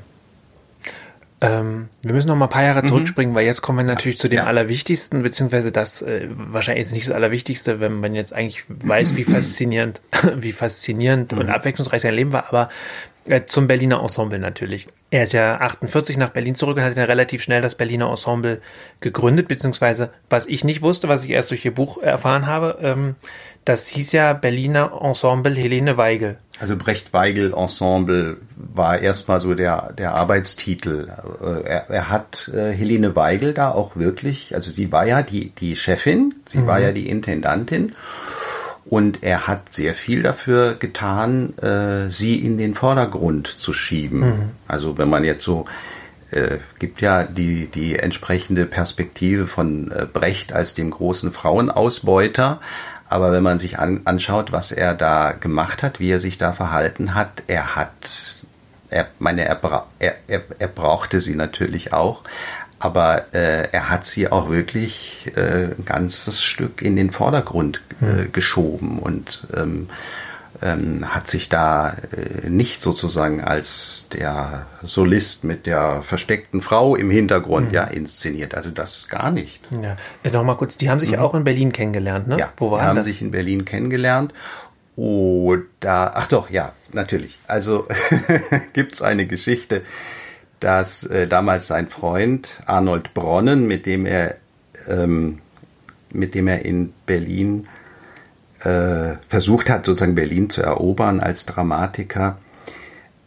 [1.41, 2.87] Ähm, wir müssen noch mal ein paar Jahre mhm.
[2.87, 3.37] zurückspringen, mhm.
[3.37, 4.21] weil jetzt kommen wir natürlich ja.
[4.21, 4.43] zu dem ja.
[4.45, 9.23] Allerwichtigsten, beziehungsweise das äh, wahrscheinlich ist nicht das Allerwichtigste, wenn man jetzt eigentlich weiß, wie
[9.25, 10.01] faszinierend,
[10.35, 11.39] wie faszinierend mhm.
[11.39, 12.69] und abwechslungsreich sein Leben war, aber
[13.25, 14.87] äh, zum Berliner Ensemble natürlich.
[15.11, 18.61] Er ist ja 48 nach Berlin zurück und hat dann relativ schnell das Berliner Ensemble
[18.99, 23.15] gegründet, beziehungsweise was ich nicht wusste, was ich erst durch ihr Buch erfahren habe, ähm,
[23.63, 26.37] das hieß ja Berliner Ensemble Helene Weigel.
[26.59, 31.09] Also Brecht-Weigel Ensemble war erstmal so der, der Arbeitstitel.
[31.41, 35.51] Äh, er, er hat äh, Helene Weigel da auch wirklich, also sie war ja die,
[35.51, 36.67] die Chefin, sie mhm.
[36.67, 37.93] war ja die Intendantin
[38.85, 44.19] und er hat sehr viel dafür getan, äh, sie in den Vordergrund zu schieben.
[44.19, 44.49] Mhm.
[44.67, 45.65] Also wenn man jetzt so
[46.31, 52.61] äh, gibt ja die, die entsprechende Perspektive von äh, Brecht als dem großen Frauenausbeuter.
[53.09, 56.53] Aber wenn man sich an, anschaut, was er da gemacht hat, wie er sich da
[56.53, 58.35] verhalten hat, er hat,
[58.89, 59.59] er meine, er,
[59.97, 62.23] er, er, er brauchte sie natürlich auch,
[62.77, 68.05] aber äh, er hat sie auch wirklich äh, ein ganzes Stück in den Vordergrund äh,
[68.05, 68.31] hm.
[68.31, 69.89] geschoben und ähm,
[70.61, 77.09] ähm, hat sich da äh, nicht sozusagen als der Solist mit der versteckten Frau im
[77.09, 77.73] Hintergrund mhm.
[77.73, 78.55] ja inszeniert.
[78.55, 79.61] Also das gar nicht.
[79.71, 79.95] Ja.
[80.23, 81.19] Äh, Nochmal kurz, die haben sich mhm.
[81.19, 82.37] auch in Berlin kennengelernt, ne?
[82.37, 83.05] Ja, Wo waren die haben das?
[83.05, 84.33] sich in Berlin kennengelernt.
[84.95, 87.39] Oder, ach doch, ja, natürlich.
[87.47, 87.87] Also
[88.73, 89.83] gibt's eine Geschichte,
[90.59, 94.35] dass äh, damals sein Freund Arnold Bronnen, mit dem er
[94.87, 95.39] ähm,
[96.11, 97.67] mit dem er in Berlin
[98.63, 102.37] äh, versucht hat, sozusagen Berlin zu erobern als Dramatiker.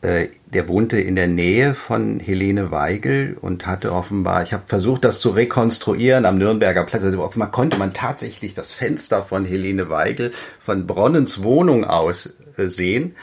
[0.03, 5.05] Äh, der wohnte in der Nähe von Helene Weigel und hatte offenbar, ich habe versucht,
[5.05, 9.89] das zu rekonstruieren am Nürnberger Platz, also offenbar konnte man tatsächlich das Fenster von Helene
[9.89, 13.15] Weigel von Bronnens Wohnung aus äh, sehen.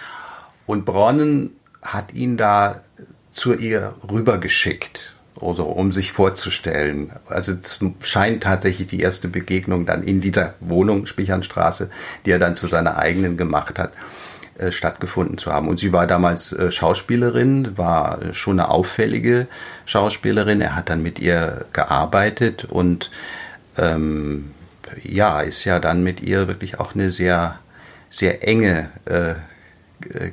[0.65, 2.81] Und Bronnen hat ihn da
[3.31, 7.11] zu ihr rübergeschickt oder um sich vorzustellen.
[7.27, 11.89] Also es scheint tatsächlich die erste Begegnung dann in dieser Wohnung, Spichernstraße,
[12.25, 13.93] die er dann zu seiner eigenen gemacht hat,
[14.57, 15.67] äh, stattgefunden zu haben.
[15.67, 19.47] Und sie war damals äh, Schauspielerin, war schon eine auffällige
[19.85, 20.61] Schauspielerin.
[20.61, 23.11] Er hat dann mit ihr gearbeitet und
[23.77, 24.51] ähm,
[25.03, 27.59] ja, ist ja dann mit ihr wirklich auch eine sehr,
[28.09, 29.35] sehr enge äh,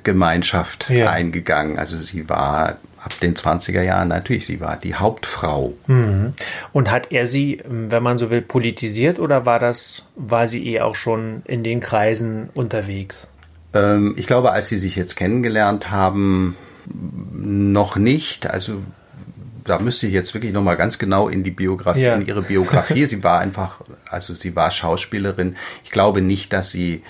[0.03, 1.11] Gemeinschaft ja.
[1.11, 1.79] eingegangen.
[1.79, 5.75] Also sie war ab den 20er Jahren natürlich, sie war die Hauptfrau.
[5.87, 6.35] Mhm.
[6.73, 10.81] Und hat er sie, wenn man so will, politisiert oder war das, war sie eh
[10.81, 13.29] auch schon in den Kreisen unterwegs?
[13.75, 16.57] Ähm, ich glaube, als sie sich jetzt kennengelernt haben,
[17.33, 18.51] noch nicht.
[18.51, 18.83] Also
[19.63, 22.15] da müsste ich jetzt wirklich nochmal ganz genau in die Biografie, ja.
[22.15, 23.07] in ihre Biografie.
[23.07, 25.55] sie war einfach, also sie war Schauspielerin.
[25.85, 27.03] Ich glaube nicht, dass sie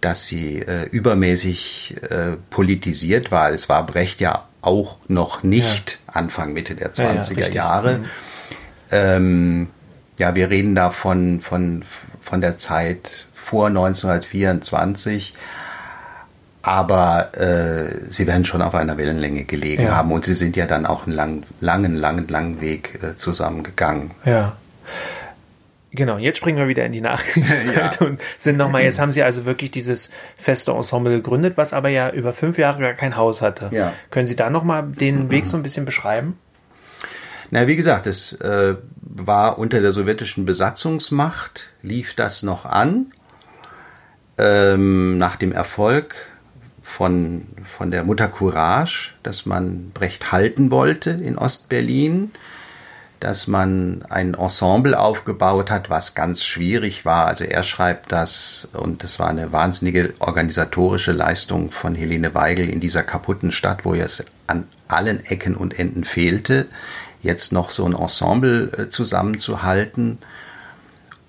[0.00, 3.52] dass sie äh, übermäßig äh, politisiert war.
[3.52, 6.14] Es war Brecht ja auch noch nicht ja.
[6.14, 7.98] Anfang, Mitte der 20er ja, ja, Jahre.
[7.98, 8.04] Mhm.
[8.90, 9.66] Ähm,
[10.18, 11.84] ja, wir reden da von, von,
[12.20, 15.34] von der Zeit vor 1924.
[16.64, 20.86] Aber äh, sie werden schon auf einer Wellenlänge gelegen haben und sie sind ja dann
[20.86, 24.12] auch einen langen, langen, langen, langen Weg äh, zusammengegangen.
[24.24, 24.56] Ja.
[25.94, 28.06] Genau, jetzt springen wir wieder in die Nachkriegszeit ja.
[28.06, 32.10] und sind nochmal, jetzt haben sie also wirklich dieses feste Ensemble gegründet, was aber ja
[32.10, 33.68] über fünf Jahre gar kein Haus hatte.
[33.72, 33.92] Ja.
[34.10, 36.38] Können Sie da nochmal den Weg so ein bisschen beschreiben?
[37.50, 43.12] Na, wie gesagt, es äh, war unter der sowjetischen Besatzungsmacht, lief das noch an.
[44.38, 46.14] Ähm, nach dem Erfolg
[46.82, 52.30] von, von der Mutter Courage, dass man Brecht halten wollte in Ostberlin,
[53.22, 57.26] dass man ein Ensemble aufgebaut hat, was ganz schwierig war.
[57.26, 62.80] Also er schreibt das und das war eine wahnsinnige organisatorische Leistung von Helene Weigel in
[62.80, 66.66] dieser kaputten Stadt, wo es an allen Ecken und Enden fehlte,
[67.22, 70.18] jetzt noch so ein Ensemble äh, zusammenzuhalten.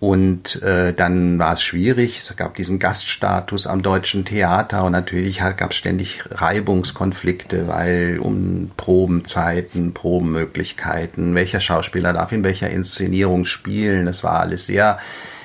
[0.04, 2.18] Und äh, dann war es schwierig.
[2.18, 8.72] Es gab diesen Gaststatus am deutschen Theater und natürlich gab es ständig Reibungskonflikte, weil um
[8.76, 14.06] Probenzeiten, Probenmöglichkeiten, welcher Schauspieler darf in welcher Inszenierung spielen.
[14.06, 15.00] Das war alles sehr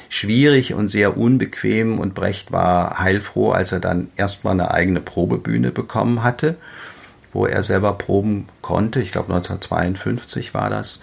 [0.09, 5.71] schwierig und sehr unbequem und Brecht war heilfroh, als er dann erstmal eine eigene Probebühne
[5.71, 6.57] bekommen hatte,
[7.33, 9.01] wo er selber proben konnte.
[9.03, 10.99] Ich glaube 1952 war das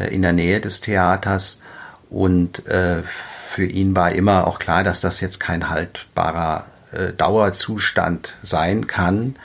[0.00, 1.60] äh, in der Nähe des Theaters
[2.10, 8.36] und äh, für ihn war immer auch klar, dass das jetzt kein haltbarer äh, Dauerzustand
[8.42, 9.36] sein kann.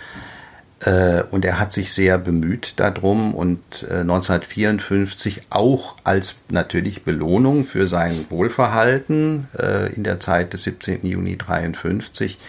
[0.81, 3.59] Äh, und er hat sich sehr bemüht darum und
[3.89, 11.05] 1954 äh, auch als natürlich Belohnung für sein Wohlverhalten äh, in der Zeit des 17.
[11.05, 12.39] Juni 53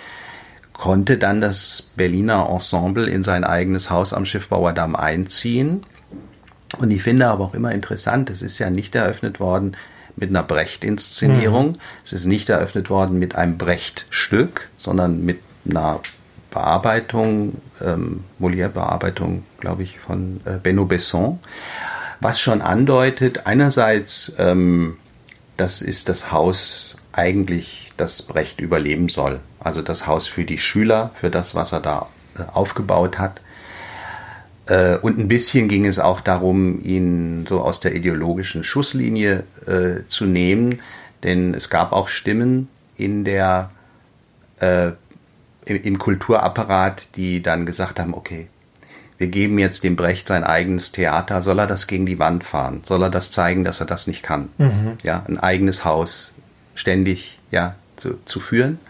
[0.72, 5.84] konnte dann das Berliner Ensemble in sein eigenes Haus am Schiffbauerdamm einziehen.
[6.78, 9.76] Und ich finde aber auch immer interessant, es ist ja nicht eröffnet worden
[10.17, 11.79] mit einer Brecht-Inszenierung, mhm.
[12.05, 16.01] es ist nicht eröffnet worden mit einem Brecht-Stück, sondern mit einer
[16.51, 21.39] Bearbeitung, ähm, Molière-Bearbeitung, glaube ich, von äh, Benno Besson,
[22.21, 24.97] was schon andeutet, einerseits, ähm,
[25.57, 29.41] das ist das Haus eigentlich, das Brecht überleben soll.
[29.61, 32.09] Also das Haus für die Schüler, für das, was er da
[32.39, 33.41] äh, aufgebaut hat.
[34.73, 40.07] Äh, und ein bisschen ging es auch darum, ihn so aus der ideologischen Schusslinie äh,
[40.09, 40.81] zu nehmen,
[41.23, 43.70] denn es gab auch Stimmen in der
[44.61, 44.93] äh,
[45.66, 48.49] im Kulturapparat, die dann gesagt haben, okay,
[49.18, 52.81] wir geben jetzt dem Brecht sein eigenes Theater, soll er das gegen die Wand fahren?
[52.85, 54.49] Soll er das zeigen, dass er das nicht kann?
[54.59, 54.95] Mhm.
[55.03, 56.33] Ja, ein eigenes Haus
[56.75, 58.81] ständig ja, zu, zu führen.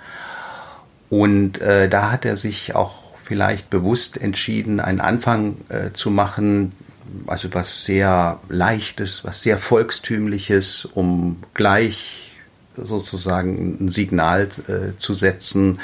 [1.11, 6.73] Und äh, da hat er sich auch vielleicht bewusst entschieden, einen Anfang äh, zu machen,
[7.27, 12.37] also was sehr leichtes, was sehr volkstümliches, um gleich
[12.77, 15.79] sozusagen ein Signal äh, zu setzen,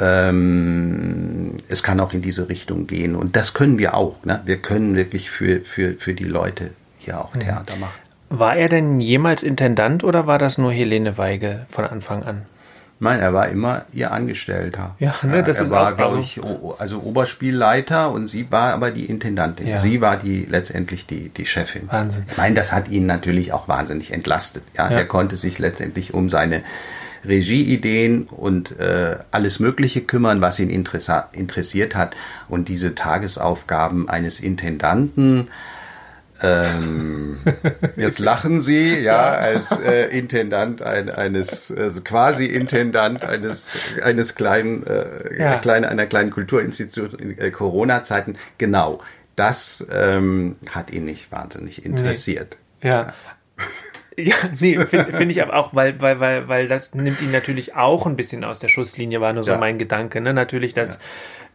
[0.00, 3.16] ähm, es kann auch in diese Richtung gehen.
[3.16, 4.22] Und das können wir auch.
[4.24, 4.42] Ne?
[4.44, 7.40] Wir können wirklich für, für, für die Leute hier auch mhm.
[7.40, 7.94] Theater machen.
[8.28, 12.42] War er denn jemals Intendant oder war das nur Helene Weigel von Anfang an?
[12.98, 14.96] Nein, er war immer ihr Angestellter.
[14.98, 16.40] Ja, ne, das er ist war, glaube ich,
[16.78, 19.66] also Oberspielleiter und sie war aber die Intendantin.
[19.66, 19.78] Ja.
[19.78, 21.88] Sie war die letztendlich die die Chefin.
[21.90, 22.24] Wahnsinn.
[22.30, 24.62] Ich meine, das hat ihn natürlich auch wahnsinnig entlastet.
[24.76, 24.96] Ja, ja.
[24.96, 26.62] er konnte sich letztendlich um seine
[27.26, 32.16] Regieideen und äh, alles Mögliche kümmern, was ihn interessiert hat.
[32.48, 35.48] Und diese Tagesaufgaben eines Intendanten,
[36.42, 37.38] ähm,
[37.96, 43.72] jetzt lachen Sie, ja, als äh, Intendant ein, eines, also quasi Intendant eines
[44.02, 45.58] eines kleinen, äh, ja.
[45.58, 48.36] kleine, einer kleinen Kulturinstitution in äh, Corona-Zeiten.
[48.58, 49.00] Genau,
[49.34, 52.56] das ähm, hat ihn nicht wahnsinnig interessiert.
[52.82, 52.90] Nee.
[52.90, 53.14] Ja.
[54.18, 57.76] Ja, nee, finde find ich aber auch, weil, weil, weil, weil das nimmt ihn natürlich
[57.76, 59.58] auch ein bisschen aus der Schusslinie, war nur so ja.
[59.58, 60.22] mein Gedanke.
[60.22, 60.32] Ne?
[60.32, 61.00] Natürlich, dass ja.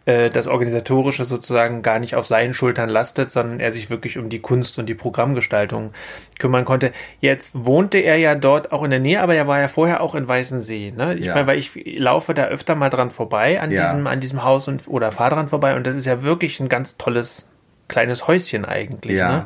[0.06, 4.30] Äh, das Organisatorische sozusagen gar nicht auf seinen Schultern lastet, sondern er sich wirklich um
[4.30, 5.92] die Kunst und die Programmgestaltung
[6.40, 6.92] kümmern konnte.
[7.20, 10.16] Jetzt wohnte er ja dort auch in der Nähe, aber er war ja vorher auch
[10.16, 10.94] in Weißensee.
[10.96, 11.16] Ne?
[11.16, 11.36] Ich ja.
[11.36, 13.86] meine, weil ich laufe da öfter mal dran vorbei an ja.
[13.86, 16.70] diesem, an diesem Haus und oder fahre dran vorbei und das ist ja wirklich ein
[16.70, 17.48] ganz tolles
[17.88, 19.18] kleines Häuschen eigentlich.
[19.18, 19.32] Ja.
[19.32, 19.46] Ne?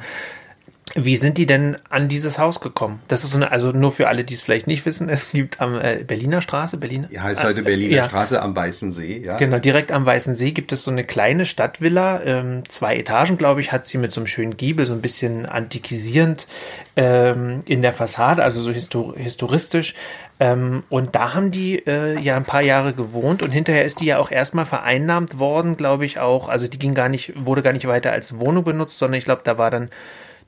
[0.97, 3.01] Wie sind die denn an dieses Haus gekommen?
[3.07, 5.59] Das ist so eine, also nur für alle, die es vielleicht nicht wissen, es gibt
[5.59, 7.11] am äh, Berliner Straße, Berliner.
[7.11, 9.38] Ja, heißt heute Berliner äh, Straße am Weißen See, ja.
[9.38, 13.61] Genau, direkt am Weißen See gibt es so eine kleine Stadtvilla, ähm, zwei Etagen, glaube
[13.61, 16.47] ich, hat sie mit so einem schönen Giebel, so ein bisschen antikisierend
[16.95, 19.95] ähm, in der Fassade, also so histor historistisch.
[20.39, 24.05] Ähm, und da haben die äh, ja ein paar Jahre gewohnt und hinterher ist die
[24.05, 26.47] ja auch erstmal vereinnahmt worden, glaube ich auch.
[26.47, 29.41] Also die ging gar nicht, wurde gar nicht weiter als Wohnung benutzt, sondern ich glaube,
[29.43, 29.89] da war dann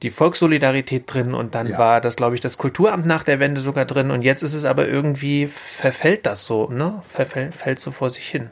[0.04, 1.78] die Volkssolidarität drin und dann ja.
[1.78, 4.64] war das, glaube ich, das Kulturamt nach der Wende sogar drin und jetzt ist es
[4.64, 7.02] aber irgendwie, verfällt das so, ne?
[7.04, 8.50] Verfällt fällt so vor sich hin.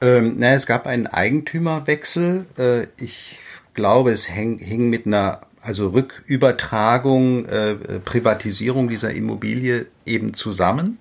[0.00, 2.46] Ähm, na, es gab einen Eigentümerwechsel.
[2.56, 3.40] Äh, ich
[3.74, 7.74] glaube, es häng, hing mit einer also Rückübertragung, äh,
[8.04, 10.98] Privatisierung dieser Immobilie eben zusammen.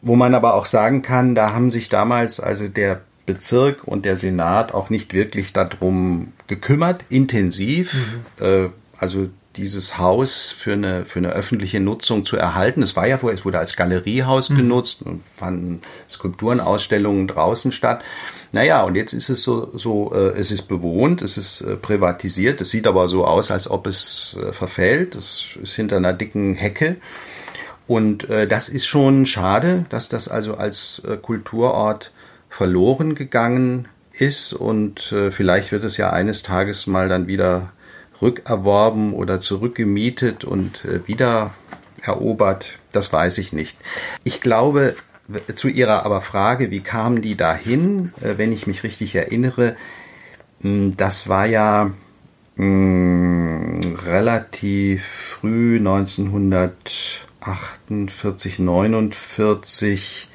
[0.00, 4.16] Wo man aber auch sagen kann, da haben sich damals also der Bezirk und der
[4.16, 7.94] Senat auch nicht wirklich darum gekümmert, intensiv.
[7.94, 8.44] Mhm.
[8.46, 8.68] Äh,
[8.98, 12.82] also dieses Haus für eine, für eine öffentliche Nutzung zu erhalten.
[12.82, 14.56] Es war ja vorher, es wurde als Galeriehaus mhm.
[14.56, 18.02] genutzt und fanden Skulpturenausstellungen draußen statt.
[18.52, 22.60] Naja, und jetzt ist es so, so äh, es ist bewohnt, es ist äh, privatisiert,
[22.60, 25.14] es sieht aber so aus, als ob es äh, verfällt.
[25.14, 26.96] Es ist hinter einer dicken Hecke.
[27.86, 32.12] Und äh, das ist schon schade, dass das also als äh, Kulturort
[32.48, 33.88] verloren gegangen
[34.18, 37.72] ist und äh, vielleicht wird es ja eines Tages mal dann wieder
[38.22, 41.54] rückerworben oder zurückgemietet und äh, wieder
[42.02, 43.76] erobert, das weiß ich nicht.
[44.22, 44.94] Ich glaube,
[45.56, 49.76] zu Ihrer aber Frage, wie kamen die dahin, äh, wenn ich mich richtig erinnere,
[50.60, 51.90] mh, hm, das war ja
[52.56, 60.28] mh, hm, relativ früh 1948, 49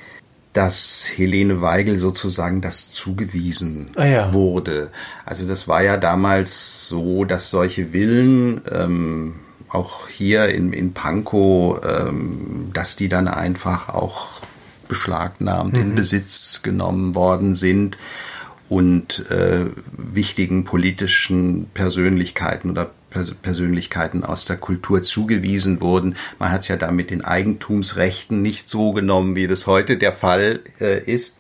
[0.53, 4.33] dass Helene Weigel sozusagen das zugewiesen ah, ja.
[4.33, 4.89] wurde.
[5.25, 9.35] Also das war ja damals so, dass solche Villen, ähm,
[9.69, 14.41] auch hier in, in Pankow, ähm, dass die dann einfach auch
[14.87, 15.81] beschlagnahmt, mhm.
[15.81, 17.97] in Besitz genommen worden sind.
[18.69, 26.15] und äh, wichtigen politischen Persönlichkeiten oder Persönlichkeiten aus der Kultur zugewiesen wurden.
[26.37, 30.13] Man hat es ja da mit den Eigentumsrechten nicht so genommen, wie das heute der
[30.13, 31.37] Fall äh, ist.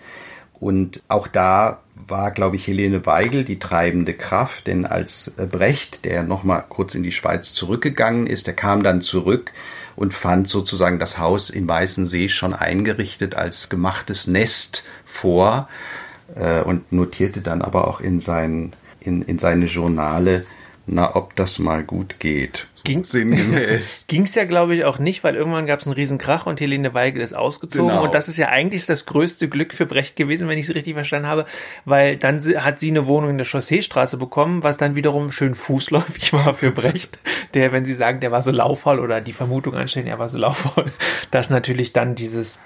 [0.59, 6.05] Und auch da war, glaube ich, Helene Weigel die treibende Kraft, denn als äh, Brecht,
[6.05, 9.51] der nochmal kurz in die Schweiz zurückgegangen ist, der kam dann zurück
[9.95, 15.69] und fand sozusagen das Haus in Weißensee schon eingerichtet als gemachtes Nest vor
[16.35, 20.45] äh, und notierte dann aber auch in, sein, in, in seine Journale,
[20.91, 22.67] na, ob das mal gut geht.
[22.83, 24.05] Ging sinngemäß.
[24.07, 26.59] Ging es ja, glaube ich, auch nicht, weil irgendwann gab es einen riesen Krach und
[26.59, 27.89] Helene Weigel ist ausgezogen.
[27.89, 28.03] Genau.
[28.03, 30.93] Und das ist ja eigentlich das größte Glück für Brecht gewesen, wenn ich es richtig
[30.93, 31.45] verstanden habe,
[31.85, 36.33] weil dann hat sie eine Wohnung in der Chausseestraße bekommen, was dann wiederum schön fußläufig
[36.33, 37.19] war für Brecht,
[37.53, 40.37] der, wenn sie sagen, der war so laufvoll oder die Vermutung anstellen, er war so
[40.37, 40.85] laufvoll,
[41.31, 42.59] dass natürlich dann dieses,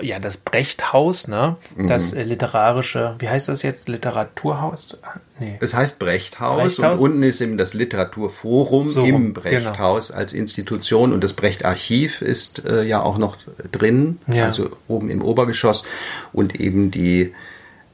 [0.00, 1.88] ja, das Brechthaus, ne, mhm.
[1.88, 4.98] das äh, literarische, wie heißt das jetzt, Literaturhaus?
[5.38, 5.58] Nee.
[5.60, 9.94] Es heißt Brechthaus, Brechthaus, und unten ist eben das Literaturforum so, im Brechthaus genau.
[9.94, 13.36] als Institution und das Brecht-Archiv ist äh, ja auch noch
[13.72, 14.44] drin, ja.
[14.44, 15.84] also oben im Obergeschoss
[16.32, 17.34] und eben die,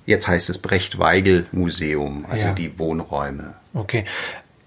[0.07, 2.53] jetzt heißt es Brecht-Weigel-Museum, also ja.
[2.53, 3.55] die Wohnräume.
[3.75, 4.05] Okay.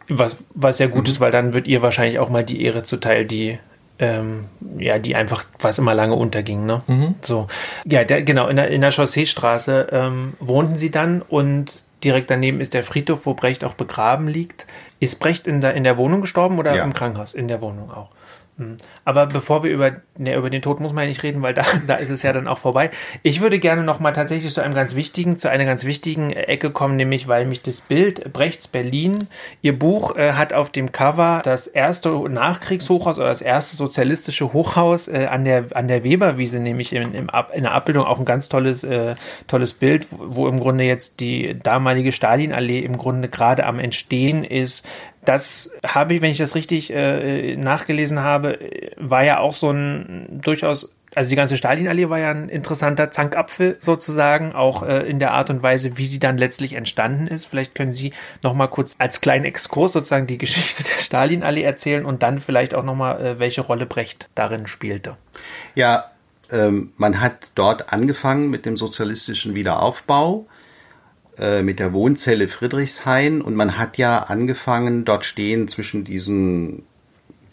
[0.07, 1.11] Was, was ja gut mhm.
[1.11, 3.57] ist, weil dann wird ihr wahrscheinlich auch mal die Ehre zuteil, die
[3.97, 4.45] ähm,
[4.77, 6.81] ja, die einfach, was immer lange unterging, ne?
[6.87, 7.15] Mhm.
[7.21, 7.47] So.
[7.85, 12.61] Ja, der, genau, in der, in der Chausseestraße ähm, wohnten sie dann und direkt daneben
[12.61, 14.65] ist der Friedhof, wo Brecht auch begraben liegt.
[14.99, 16.83] Ist Brecht in der, in der Wohnung gestorben oder ja.
[16.83, 17.33] im Krankenhaus?
[17.33, 18.09] In der Wohnung auch.
[18.57, 18.77] Hm.
[19.03, 21.63] Aber bevor wir über, ne, über den Tod muss man ja nicht reden, weil da,
[21.87, 22.89] da ist es ja dann auch vorbei.
[23.21, 26.71] Ich würde gerne noch mal tatsächlich zu einem ganz wichtigen, zu einer ganz wichtigen Ecke
[26.71, 29.27] kommen, nämlich weil mich das Bild Brechts Berlin,
[29.61, 35.09] ihr Buch äh, hat auf dem Cover das erste Nachkriegshochhaus oder das erste sozialistische Hochhaus
[35.09, 38.47] äh, an der an der Weberwiese, nämlich in, im, in der Abbildung auch ein ganz
[38.47, 39.15] tolles äh,
[39.47, 44.85] tolles Bild, wo im Grunde jetzt die damalige Stalinallee im Grunde gerade am entstehen ist
[45.26, 48.59] das habe ich, wenn ich das richtig äh, nachgelesen habe,
[48.97, 53.78] war ja auch so ein durchaus, also die ganze Stalinallee war ja ein interessanter Zankapfel
[53.80, 57.45] sozusagen, auch äh, in der Art und Weise, wie sie dann letztlich entstanden ist.
[57.45, 58.13] Vielleicht können Sie
[58.43, 62.76] noch mal kurz als kleinen Exkurs sozusagen die Geschichte der Stalinallee erzählen und dann vielleicht
[62.76, 65.17] auch noch mal, äh, welche Rolle Brecht darin spielte.
[65.76, 66.11] Ja,
[66.51, 70.45] ähm, man hat dort angefangen mit dem sozialistischen Wiederaufbau
[71.38, 73.41] äh, mit der Wohnzelle Friedrichshain.
[73.41, 76.83] Und man hat ja angefangen, dort stehen zwischen diesen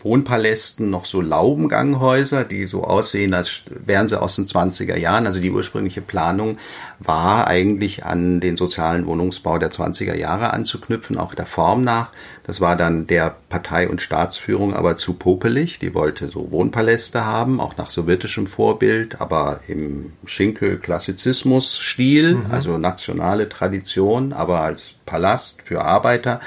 [0.03, 5.26] Wohnpalästen noch so Laubenganghäuser, die so aussehen, als wären sie aus den 20er Jahren.
[5.26, 6.59] Also die ursprüngliche Planung
[6.98, 12.11] war eigentlich an den sozialen Wohnungsbau der 20er Jahre anzuknüpfen, auch der Form nach.
[12.44, 15.78] Das war dann der Partei- und Staatsführung aber zu popelig.
[15.78, 22.46] Die wollte so Wohnpaläste haben, auch nach sowjetischem Vorbild, aber im Schinkel-Klassizismus-Stil, mhm.
[22.50, 26.40] also nationale Tradition, aber als Palast für Arbeiter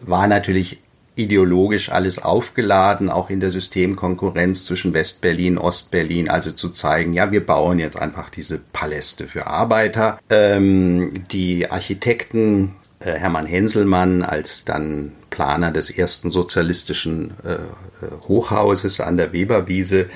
[0.00, 0.81] war natürlich
[1.14, 7.44] ideologisch alles aufgeladen, auch in der Systemkonkurrenz zwischen Westberlin, Ostberlin, also zu zeigen, ja, wir
[7.44, 10.18] bauen jetzt einfach diese Paläste für Arbeiter.
[10.30, 19.00] Ähm, die Architekten äh, Hermann Henselmann als dann Planer des ersten sozialistischen äh, äh Hochhauses
[19.00, 20.08] an der Weberwiese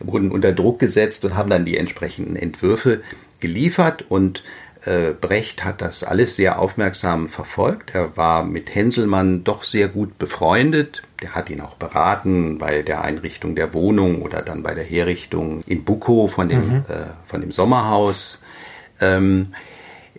[0.00, 3.00] wurden unter Druck gesetzt und haben dann die entsprechenden Entwürfe
[3.40, 4.42] geliefert und
[5.20, 7.94] Brecht hat das alles sehr aufmerksam verfolgt.
[7.94, 11.02] Er war mit Henselmann doch sehr gut befreundet.
[11.22, 15.62] Der hat ihn auch beraten bei der Einrichtung der Wohnung oder dann bei der Herrichtung
[15.66, 16.84] in Bukow von dem, mhm.
[16.88, 18.42] äh, von dem Sommerhaus.
[19.00, 19.48] Ähm,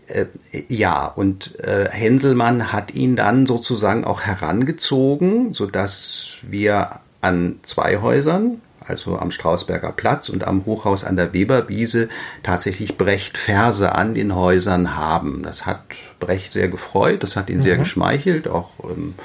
[0.07, 0.26] äh,
[0.68, 7.97] ja, und äh, Henselmann hat ihn dann sozusagen auch herangezogen, so dass wir an zwei
[7.97, 12.10] Häusern, also am Strausberger Platz und am Hochhaus an der Weberwiese,
[12.44, 15.44] tatsächlich Brecht-Verse an den Häusern haben.
[15.44, 15.84] Das hat
[16.20, 17.64] Brecht sehr gefreut, das hat ihn mhm.
[17.64, 19.16] sehr geschmeichelt, auch ähm,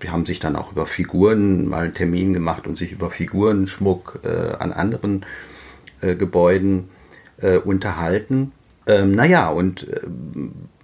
[0.00, 4.20] wir haben sich dann auch über Figuren mal einen Termin gemacht und sich über Figurenschmuck
[4.22, 5.26] äh, an anderen
[6.00, 6.90] äh, Gebäuden
[7.40, 8.52] äh, unterhalten.
[8.86, 10.00] Ähm, naja, und äh,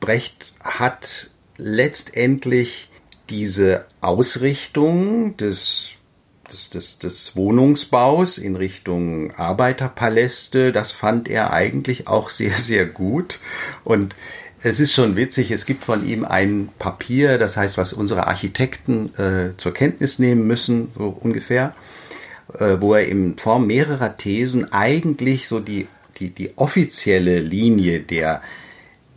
[0.00, 2.90] Brecht hat letztendlich
[3.30, 5.96] diese Ausrichtung des
[6.54, 13.38] des, des, des Wohnungsbaus in Richtung Arbeiterpaläste, das fand er eigentlich auch sehr, sehr gut.
[13.84, 14.16] Und
[14.62, 19.14] es ist schon witzig, es gibt von ihm ein Papier, das heißt, was unsere Architekten
[19.16, 21.74] äh, zur Kenntnis nehmen müssen, so ungefähr,
[22.58, 25.86] äh, wo er in Form mehrerer Thesen eigentlich so die,
[26.18, 28.40] die, die offizielle Linie der,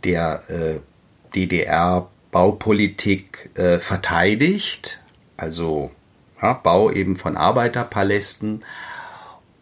[0.04, 0.80] der äh,
[1.34, 5.02] DDR-Baupolitik äh, verteidigt,
[5.36, 5.90] also
[6.40, 8.64] ja, Bau eben von Arbeiterpalästen.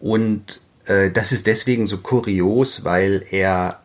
[0.01, 3.81] Und äh, das ist deswegen so kurios, weil er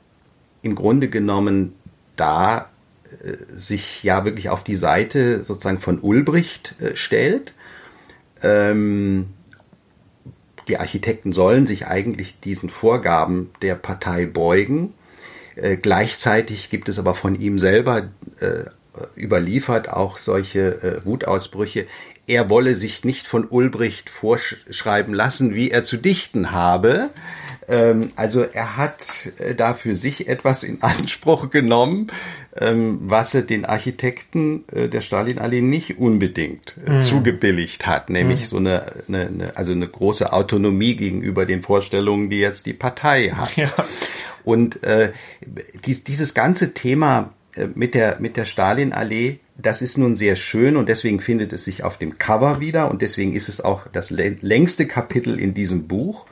[0.62, 1.74] im Grunde genommen
[2.16, 2.70] da
[3.24, 7.54] äh, sich ja wirklich auf die Seite sozusagen von Ulbricht äh, stellt.
[8.44, 9.28] Ähm,
[10.68, 14.94] die Architekten sollen sich eigentlich diesen Vorgaben der Partei beugen.
[15.56, 18.66] Äh, gleichzeitig gibt es aber von ihm selber äh,
[19.18, 21.88] überliefert auch solche äh, Wutausbrüche.
[22.32, 27.10] Er wolle sich nicht von Ulbricht vorschreiben lassen, wie er zu dichten habe.
[27.68, 29.02] Ähm, also er hat
[29.38, 32.08] äh, da für sich etwas in Anspruch genommen,
[32.56, 37.02] ähm, was er den Architekten äh, der Stalinallee nicht unbedingt äh, mhm.
[37.02, 38.46] zugebilligt hat, nämlich mhm.
[38.46, 43.32] so eine, eine, eine, also eine große Autonomie gegenüber den Vorstellungen, die jetzt die Partei
[43.32, 43.58] hat.
[43.58, 43.74] Ja.
[44.46, 45.12] Und äh,
[45.86, 50.78] dies, dieses ganze Thema äh, mit der, mit der Stalinallee, das ist nun sehr schön
[50.78, 54.10] und deswegen findet es sich auf dem Cover wieder und deswegen ist es auch das
[54.10, 56.26] längste Kapitel in diesem Buch.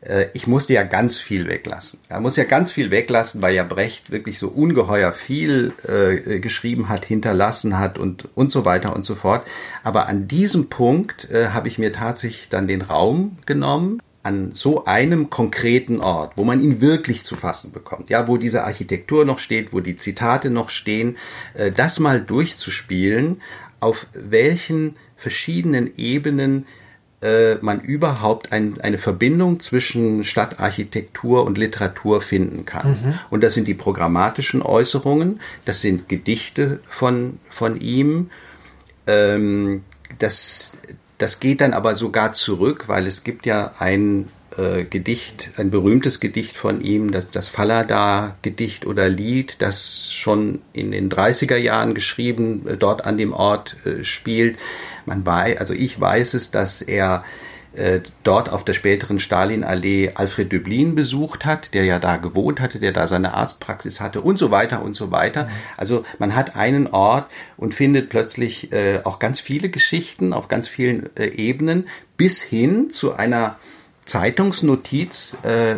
[0.00, 2.00] Äh, ich musste ja ganz viel weglassen.
[2.08, 6.88] Er muss ja ganz viel weglassen, weil ja Brecht wirklich so ungeheuer viel äh, geschrieben
[6.88, 9.46] hat, hinterlassen hat und, und so weiter und so fort.
[9.82, 14.86] Aber an diesem Punkt äh, habe ich mir tatsächlich dann den Raum genommen, an so
[14.86, 19.38] einem konkreten Ort, wo man ihn wirklich zu fassen bekommt, ja, wo diese Architektur noch
[19.38, 21.16] steht, wo die Zitate noch stehen,
[21.54, 23.40] äh, das mal durchzuspielen,
[23.80, 26.66] auf welchen verschiedenen Ebenen
[27.20, 32.90] äh, man überhaupt ein, eine Verbindung zwischen Stadtarchitektur und Literatur finden kann.
[32.90, 33.18] Mhm.
[33.30, 38.30] Und das sind die programmatischen Äußerungen, das sind Gedichte von, von ihm,
[39.06, 39.84] ähm,
[40.18, 40.72] das,
[41.24, 46.20] das geht dann aber sogar zurück, weil es gibt ja ein äh, Gedicht, ein berühmtes
[46.20, 52.66] Gedicht von ihm, das, das Fallada-Gedicht oder Lied, das schon in den 30er Jahren geschrieben,
[52.68, 54.58] äh, dort an dem Ort äh, spielt.
[55.06, 57.24] Man weiß, also ich weiß es, dass er
[58.22, 62.92] dort auf der späteren Stalinallee Alfred Döblin besucht hat, der ja da gewohnt hatte, der
[62.92, 65.44] da seine Arztpraxis hatte und so weiter und so weiter.
[65.44, 65.50] Mhm.
[65.76, 70.68] Also man hat einen Ort und findet plötzlich äh, auch ganz viele Geschichten auf ganz
[70.68, 73.58] vielen äh, Ebenen bis hin zu einer
[74.06, 75.76] Zeitungsnotiz, äh,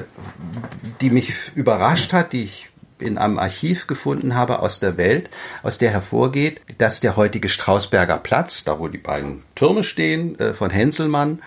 [1.01, 2.68] die mich überrascht hat, die ich
[2.99, 5.28] in einem Archiv gefunden habe aus der Welt,
[5.62, 10.55] aus der hervorgeht, dass der heutige Strausberger Platz, da wo die beiden Türme stehen, äh,
[10.55, 11.42] von Henselmann,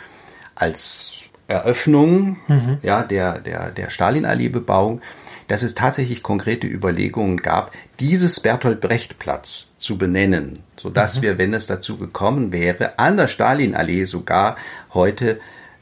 [0.60, 2.78] als Eröffnung mhm.
[2.84, 5.02] ja, der, der, der Stalinallee-Bebauung,
[5.48, 11.22] dass es tatsächlich konkrete Überlegungen gab, dieses Bertolt Brecht Platz zu benennen, sodass mhm.
[11.24, 14.58] wir, wenn es dazu gekommen wäre, an der Stalinallee sogar
[14.94, 15.40] heute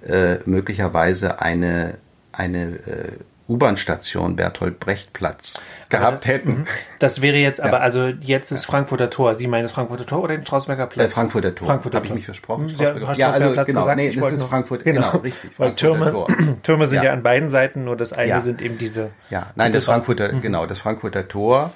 [0.08, 1.98] äh, möglicherweise eine,
[2.32, 3.12] eine äh,
[3.48, 6.52] U-Bahn-Station Bertolt Brecht Platz gehabt hätten.
[6.52, 6.68] Mhm.
[7.00, 9.36] Das wäre jetzt aber, also jetzt ist Frankfurter Tor.
[9.36, 11.08] Sie meinen das Frankfurter Tor oder den Strausberger Platz?
[11.08, 11.68] Äh, Frankfurter Tor.
[11.68, 12.68] Frankfurter Habe ich mich versprochen?
[12.78, 13.98] Ja, ja also, Platz genau, gesagt.
[13.98, 15.52] nee, das ist Frankfurt, genau, genau richtig.
[15.78, 16.28] Türme, Tor.
[16.64, 17.06] Türme sind ja.
[17.06, 17.14] ja.
[17.14, 18.40] an beiden Seiten, nur das eine ja.
[18.42, 19.12] sind eben diese.
[19.30, 20.42] Ja, nein, das Frankfurter, mhm.
[20.42, 21.72] genau, das Frankfurter Tor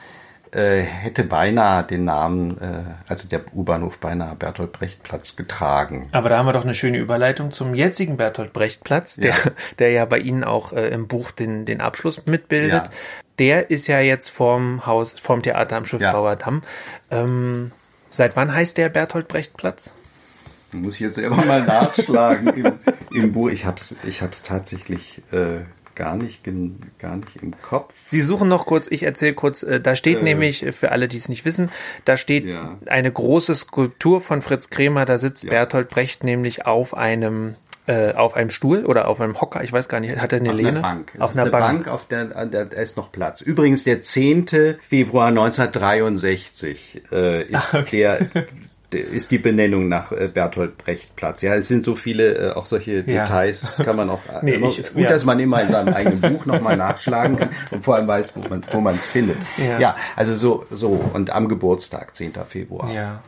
[0.52, 6.04] äh, hätte beinahe den Namen, äh, also der U-Bahnhof beinahe Bertolt Brecht Platz getragen.
[6.12, 9.52] Aber da haben wir doch eine schöne Überleitung zum jetzigen Bertolt Brecht Platz, der, ja.
[9.80, 12.72] der ja bei Ihnen auch äh, im Buch den, den Abschluss mitbildet.
[12.72, 12.90] Ja.
[13.40, 16.64] Der ist ja jetzt vorm Haus, vorm Theater am Schiffbauerdamm.
[17.10, 17.22] Ja.
[17.22, 17.72] Ähm,
[18.10, 19.92] seit wann heißt der Bertolt Brecht Platz?
[20.74, 22.80] Muss ich jetzt selber mal nachschlagen im,
[23.14, 23.50] im Buch.
[23.50, 25.62] Ich hab's, ich hab's tatsächlich äh,
[26.02, 26.50] gar nicht,
[26.98, 27.94] gar nicht im Kopf.
[28.06, 31.08] Sie suchen noch kurz, ich erzähle kurz, äh, da steht äh, nämlich, äh, für alle,
[31.08, 31.70] die es nicht wissen,
[32.06, 32.80] da steht ja.
[32.88, 35.52] eine große Skulptur von Fritz Kremer, da sitzt ja.
[35.52, 37.54] Bertolt Brecht nämlich auf einem
[37.86, 40.50] äh, auf einem Stuhl oder auf einem Hocker, ich weiß gar nicht, hat er eine
[40.50, 40.70] auf Lehne?
[40.70, 41.14] Einer Bank.
[41.20, 41.84] auf einer eine Bank.
[41.84, 43.42] Bank, auf der, der ist noch Platz.
[43.42, 44.78] Übrigens, der 10.
[44.82, 47.90] Februar 1963 äh, ist okay.
[47.92, 48.46] der
[48.94, 51.42] ist die Benennung nach äh, Bertolt Brecht Platz.
[51.42, 53.24] Ja, es sind so viele, äh, auch solche ja.
[53.24, 54.20] Details kann man auch.
[54.42, 55.10] nee, immer, ich, ist gut, ja.
[55.10, 58.48] dass man immer in seinem eigenen Buch nochmal nachschlagen kann und vor allem weiß, wo
[58.50, 59.38] man wo man es findet.
[59.58, 59.80] Ja.
[59.80, 59.96] ja.
[60.16, 62.34] also so so und am Geburtstag 10.
[62.48, 62.92] Februar.
[62.92, 63.22] Ja.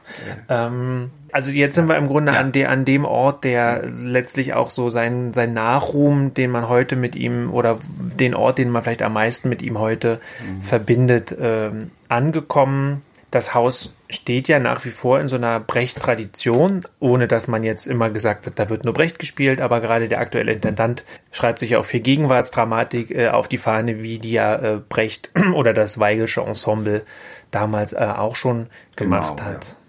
[0.49, 4.69] Ähm, also jetzt sind wir im Grunde an, de, an dem Ort, der letztlich auch
[4.69, 9.01] so sein, sein Nachruhm, den man heute mit ihm oder den Ort, den man vielleicht
[9.01, 10.61] am meisten mit ihm heute mhm.
[10.61, 13.01] verbindet, ähm, angekommen
[13.33, 17.87] das Haus steht ja nach wie vor in so einer Brecht-Tradition, ohne dass man jetzt
[17.87, 21.75] immer gesagt hat, da wird nur Brecht gespielt, aber gerade der aktuelle Intendant schreibt sich
[21.75, 26.41] auch für Gegenwartsdramatik äh, auf die Fahne, wie die ja äh, Brecht oder das Weigelsche
[26.41, 27.01] Ensemble
[27.49, 29.65] damals äh, auch schon gemacht genau, hat.
[29.65, 29.82] Ja.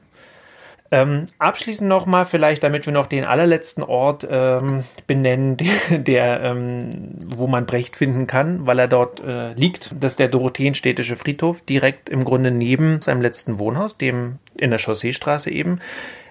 [0.94, 5.56] Ähm, abschließend nochmal, vielleicht, damit wir noch den allerletzten Ort ähm, benennen,
[5.90, 6.90] der, der ähm,
[7.26, 9.90] wo man Brecht finden kann, weil er dort äh, liegt.
[9.98, 14.78] Das ist der Dorotheenstädtische Friedhof, direkt im Grunde neben seinem letzten Wohnhaus, dem in der
[14.78, 15.80] Chausseestraße eben.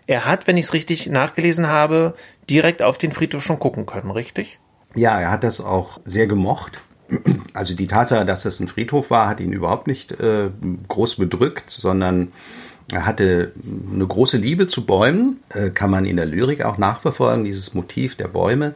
[0.08, 2.14] Er hat, wenn ich es richtig nachgelesen habe,
[2.50, 4.60] direkt auf den Friedhof schon gucken können, richtig?
[4.96, 6.80] Ja, er hat das auch sehr gemocht.
[7.54, 10.50] Also die Tatsache, dass das ein Friedhof war, hat ihn überhaupt nicht äh,
[10.88, 12.32] groß bedrückt, sondern
[12.92, 13.52] er hatte
[13.94, 18.16] eine große Liebe zu Bäumen, äh, kann man in der Lyrik auch nachverfolgen, dieses Motiv
[18.16, 18.74] der Bäume.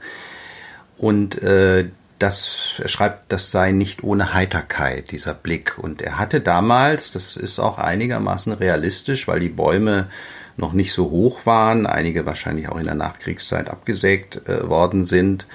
[0.98, 1.86] Und äh,
[2.20, 5.78] das, er schreibt, das sei nicht ohne Heiterkeit, dieser Blick.
[5.78, 10.08] Und er hatte damals, das ist auch einigermaßen realistisch, weil die Bäume
[10.56, 15.46] noch nicht so hoch waren, einige wahrscheinlich auch in der Nachkriegszeit abgesägt äh, worden sind,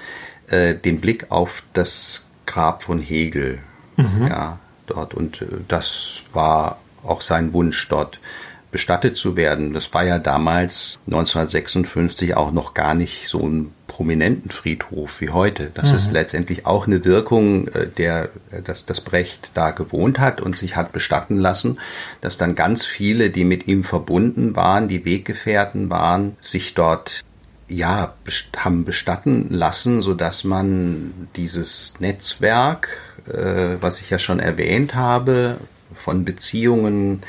[0.47, 3.59] äh, den Blick auf das Grab von Hegel,
[3.97, 4.27] mhm.
[4.27, 5.13] ja, dort.
[5.13, 8.19] Und äh, das war auch sein Wunsch, dort
[8.73, 9.73] bestattet zu werden.
[9.73, 15.69] Das war ja damals 1956 auch noch gar nicht so ein prominenten Friedhof wie heute.
[15.73, 15.95] Das mhm.
[15.95, 18.29] ist letztendlich auch eine Wirkung, äh, der,
[18.63, 21.79] dass das Brecht da gewohnt hat und sich hat bestatten lassen,
[22.19, 27.21] dass dann ganz viele, die mit ihm verbunden waren, die Weggefährten waren, sich dort
[27.69, 28.13] ja,
[28.57, 32.89] haben bestatten lassen, so dass man dieses Netzwerk,
[33.27, 35.57] äh, was ich ja schon erwähnt habe,
[35.95, 37.21] von Beziehungen,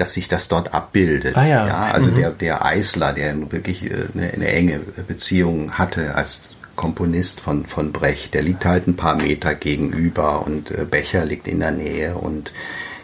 [0.00, 1.36] dass sich das dort abbildet.
[1.36, 1.66] Ah, ja.
[1.66, 1.82] ja.
[1.92, 2.16] also mhm.
[2.16, 7.92] der, der Eisler, der wirklich äh, eine, eine enge Beziehung hatte als Komponist von, von
[7.92, 12.14] Brecht, der liegt halt ein paar Meter gegenüber und äh, Becher liegt in der Nähe
[12.14, 12.52] und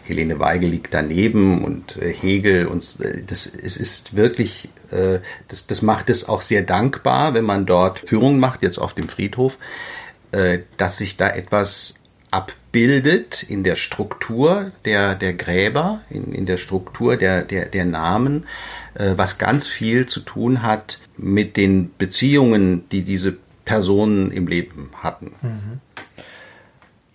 [0.05, 2.84] Helene Weigel liegt daneben und äh, Hegel und
[3.26, 4.68] das es ist wirklich
[5.49, 9.09] das das macht es auch sehr dankbar, wenn man dort Führung macht jetzt auf dem
[9.09, 9.59] Friedhof,
[10.76, 11.94] dass sich da etwas
[12.37, 18.45] abbildet in der Struktur der der Gräber, in, in der Struktur der der der Namen,
[18.95, 24.91] äh, was ganz viel zu tun hat mit den Beziehungen, die diese Personen im Leben
[25.03, 25.32] hatten.
[25.43, 25.80] Mhm.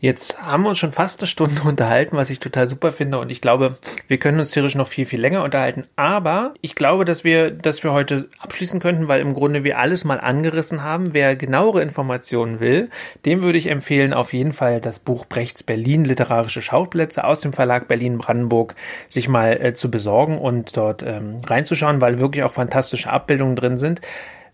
[0.02, 3.20] Jetzt haben wir uns schon fast eine Stunde unterhalten, was ich total super finde.
[3.20, 3.78] Und ich glaube,
[4.08, 5.84] wir können uns theoretisch noch viel, viel länger unterhalten.
[5.96, 10.04] Aber ich glaube, dass wir, dass wir heute abschließen könnten, weil im Grunde wir alles
[10.04, 11.14] mal angerissen haben.
[11.14, 12.90] Wer genauere Informationen will,
[13.26, 17.54] dem würde ich empfehlen, auf jeden Fall das Buch Brechts Berlin, literarische Schauplätze aus dem
[17.54, 18.74] Verlag Berlin-Brandenburg,
[19.08, 23.78] sich mal äh, zu besorgen und dort ähm, reinzuschauen, weil wirklich auch fantastische Abbildungen drin
[23.78, 24.02] sind.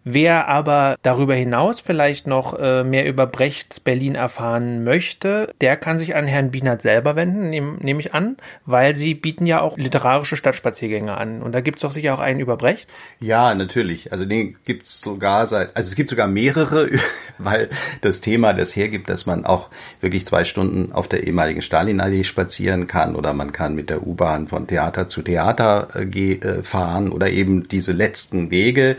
[0.10, 6.00] Wer aber darüber hinaus vielleicht noch äh, mehr über Brechts Berlin erfahren möchte, der kann
[6.00, 9.78] sich an Herrn Bienert selber wenden, nehme nehm ich an, weil sie bieten ja auch
[9.78, 11.42] literarische Stadtspaziergänge an.
[11.42, 12.88] Und da gibt es doch sicher auch einen über Brecht.
[13.20, 14.14] Ja, natürlich.
[14.14, 16.88] Also den gibt es sogar seit, also es gibt sogar mehrere,
[17.38, 17.68] weil
[18.00, 19.68] das Thema das hergibt, dass man auch
[20.00, 24.48] wirklich zwei Stunden auf der ehemaligen Stalinallee spazieren kann oder man kann mit der U-Bahn
[24.48, 28.96] von Theater zu Theater äh, äh fahren oder eben diese letzten Wege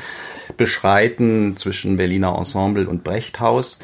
[0.57, 3.79] beschreiten zwischen Berliner Ensemble und Brechthaus.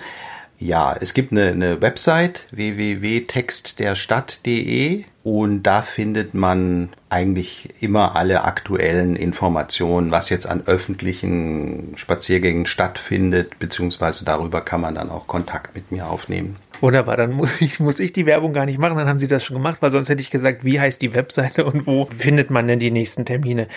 [0.59, 9.17] Ja, es gibt eine, eine Website www.textderstadt.de und da findet man eigentlich immer alle aktuellen
[9.17, 15.91] Informationen, was jetzt an öffentlichen Spaziergängen stattfindet, beziehungsweise darüber kann man dann auch Kontakt mit
[15.91, 16.57] mir aufnehmen.
[16.85, 19.43] Wunderbar, dann muss ich, muss ich die Werbung gar nicht machen, dann haben Sie das
[19.43, 22.69] schon gemacht, weil sonst hätte ich gesagt, wie heißt die Webseite und wo findet man
[22.69, 23.69] denn die nächsten Termine.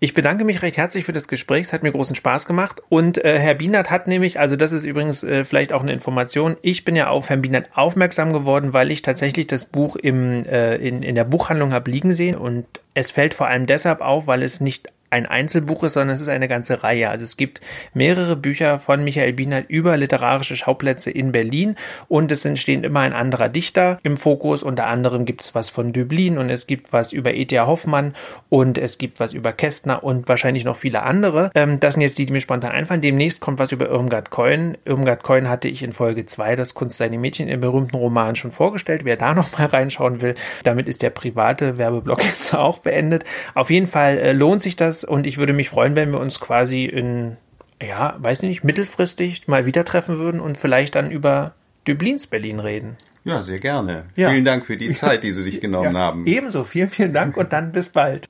[0.00, 2.82] Ich bedanke mich recht herzlich für das Gespräch, es hat mir großen Spaß gemacht.
[2.88, 6.56] Und äh, Herr Bienert hat nämlich, also das ist übrigens äh, vielleicht auch eine Information,
[6.60, 10.74] ich bin ja auf Herrn Bienert aufmerksam geworden, weil ich tatsächlich das Buch im, äh,
[10.74, 12.34] in, in der Buchhandlung habe liegen sehen.
[12.34, 16.20] Und es fällt vor allem deshalb auf, weil es nicht ein Einzelbuch ist, sondern es
[16.20, 17.08] ist eine ganze Reihe.
[17.08, 17.60] Also es gibt
[17.94, 21.76] mehrere Bücher von Michael Bienert über literarische Schauplätze in Berlin
[22.08, 24.62] und es entsteht immer ein anderer Dichter im Fokus.
[24.62, 27.66] Unter anderem gibt es was von Döblin und es gibt was über E.T.A.
[27.66, 28.14] Hoffmann
[28.50, 31.50] und es gibt was über Kästner und wahrscheinlich noch viele andere.
[31.54, 33.00] Ähm, das sind jetzt die, die mir spontan einfallen.
[33.00, 34.76] Demnächst kommt was über Irmgard Keun.
[34.84, 38.52] Irmgard Keun hatte ich in Folge 2 das Kunst seine Mädchen im berühmten Roman schon
[38.52, 39.04] vorgestellt.
[39.04, 43.24] Wer da noch mal reinschauen will, damit ist der private Werbeblock jetzt auch beendet.
[43.54, 46.40] Auf jeden Fall äh, lohnt sich das und ich würde mich freuen, wenn wir uns
[46.40, 47.36] quasi in,
[47.82, 51.54] ja, weiß nicht, mittelfristig mal wieder treffen würden und vielleicht dann über
[51.84, 52.96] Dublins Berlin reden.
[53.24, 54.04] Ja, sehr gerne.
[54.16, 54.30] Ja.
[54.30, 56.26] Vielen Dank für die Zeit, die Sie sich genommen ja, haben.
[56.26, 58.26] Ebenso, vielen, vielen Dank und dann bis bald.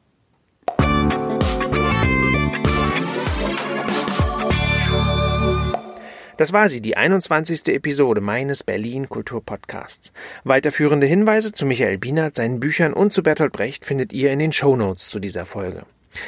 [6.39, 7.69] Das war sie, die 21.
[7.69, 10.13] Episode meines Berlin Kultur Podcasts.
[10.45, 14.53] Weiterführende Hinweise zu Michael Bienert, seinen Büchern und zu Bertolt Brecht findet ihr in den
[14.53, 15.87] Show Notes zu dieser Folge.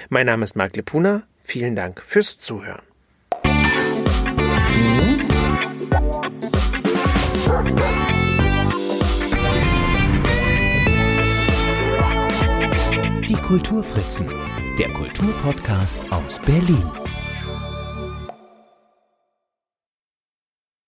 [0.08, 1.24] Mein Name ist Marc Lepuna.
[1.42, 2.82] Vielen Dank fürs Zuhören.
[13.28, 14.26] Die Kulturfritzen,
[14.78, 16.82] der Kulturpodcast aus Berlin.